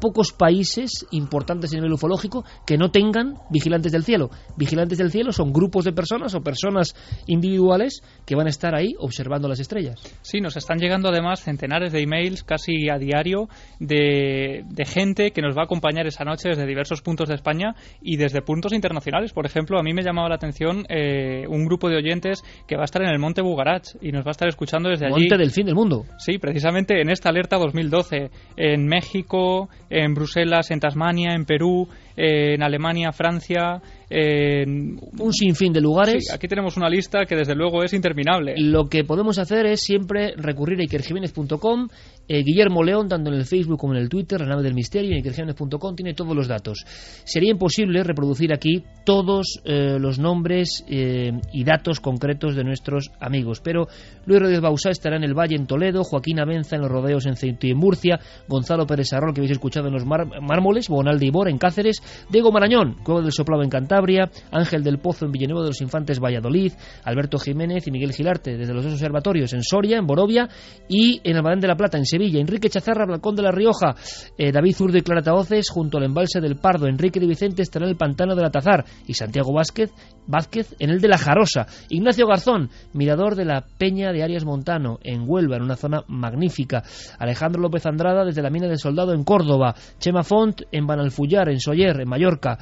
[0.00, 4.30] pocos países importantes a nivel ufológico que no tengan vigilantes del cielo.
[4.56, 6.94] Vigilantes del cielo son grupos de personas o personas
[7.26, 10.00] individuales que van a estar ahí observando las estrellas.
[10.22, 13.48] Sí, nos están llegando además centenares de emails casi a diario
[13.78, 17.74] de, de gente que nos va a acompañar esa noche desde diversos puntos de España
[18.00, 19.32] y desde puntos internacionales.
[19.32, 22.82] Por ejemplo, a mí me llamaba la atención eh, un grupo de oyentes que va
[22.82, 25.22] a estar en el Monte Bugarach y nos va a estar escuchando desde allí.
[25.22, 26.04] Monte del fin del mundo.
[26.18, 32.62] Sí, precisamente en esta alerta 2012, en México, en Bruselas, en Tasmania, en Perú, en
[32.62, 34.98] Alemania, Francia, en...
[35.18, 36.26] Un sinfín de lugares.
[36.26, 38.54] Sí, aquí tenemos una lista que desde luego es interminable.
[38.56, 41.88] Lo que podemos hacer es siempre recurrir a ikerjiménez.com,
[42.28, 45.10] eh, Guillermo León, tanto en el Facebook como en el Twitter, la nave del misterio,
[45.12, 46.84] en ikerjiménez.com, tiene todos los datos.
[47.24, 53.60] Sería imposible reproducir aquí todos eh, los nombres eh, y datos concretos de nuestros amigos,
[53.60, 53.88] pero
[54.26, 57.36] Luis Rodríguez Bausá estará en el Valle en Toledo, Joaquín Abenza en los rodeos en
[57.36, 61.26] Ceuta y en Murcia, Gonzalo Pérez Arrol, que habéis escuchado en los Mar- Mármoles, Bonalde
[61.26, 62.00] Ibor en Cáceres,
[62.30, 66.20] Diego Marañón, Cueva del Soplado en Cantabria, Ángel del Pozo en Villanueva de los Infantes,
[66.20, 66.72] Valladolid,
[67.04, 70.48] Alberto Jiménez y Miguel Gilarte desde los dos observatorios en Soria, en Borovia
[70.88, 73.94] y en Almadén de la Plata, en Sevilla, Enrique Chazarra, Balcón de la Rioja,
[74.36, 77.86] eh, David Zurdo y Clara Taoces junto al embalse del Pardo, Enrique de Vicente estará
[77.86, 79.90] en el Pantano de la Tazar y Santiago Vázquez,
[80.26, 84.98] Vázquez en el de la Jarosa, Ignacio Garzón, mirador de la Peña de Arias Montano
[85.02, 86.82] en Huelva, en una zona magnífica,
[87.18, 91.60] Alejandro López Andrada desde la Mina del Soldado en Córdoba, Chema Font en Banalfullar, en
[91.60, 92.58] Soller, en Mallorca,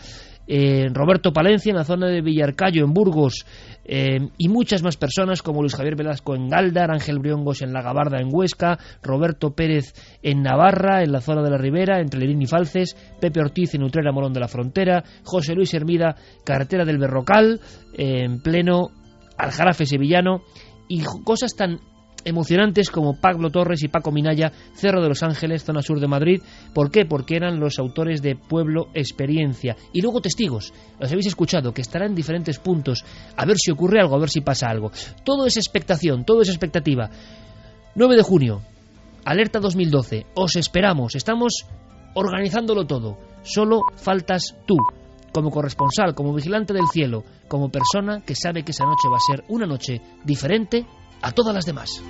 [0.93, 3.45] Roberto Palencia en la zona de Villarcayo, en Burgos,
[3.85, 7.83] eh, y muchas más personas como Luis Javier Velasco en Galdar, Ángel Briongos en La
[7.83, 12.43] Gabarda en Huesca, Roberto Pérez en Navarra, en la zona de la Ribera, entre Lerín
[12.43, 16.99] y Falces, Pepe Ortiz en Utrera, Morón de la Frontera, José Luis Hermida, carretera del
[16.99, 17.61] Berrocal,
[17.97, 18.91] eh, en pleno
[19.37, 20.43] Aljarafe sevillano,
[20.89, 21.79] y cosas tan
[22.29, 26.43] emocionantes como Pablo Torres y Paco Minaya, Cerro de los Ángeles, zona sur de Madrid.
[26.75, 27.05] ¿Por qué?
[27.05, 29.77] Porque eran los autores de Pueblo Experiencia.
[29.93, 33.05] Y luego testigos, los habéis escuchado, que estarán en diferentes puntos,
[33.37, 34.93] a ver si ocurre algo, a ver si pasa algo.
[35.25, 37.11] Todo es expectación, todo es expectativa.
[37.95, 38.63] 9 de junio,
[39.25, 41.67] alerta 2012, os esperamos, estamos
[42.15, 43.19] organizándolo todo.
[43.43, 44.77] Solo faltas tú,
[45.33, 49.37] como corresponsal, como vigilante del cielo, como persona que sabe que esa noche va a
[49.37, 50.87] ser una noche diferente
[51.23, 52.03] a todas las demás.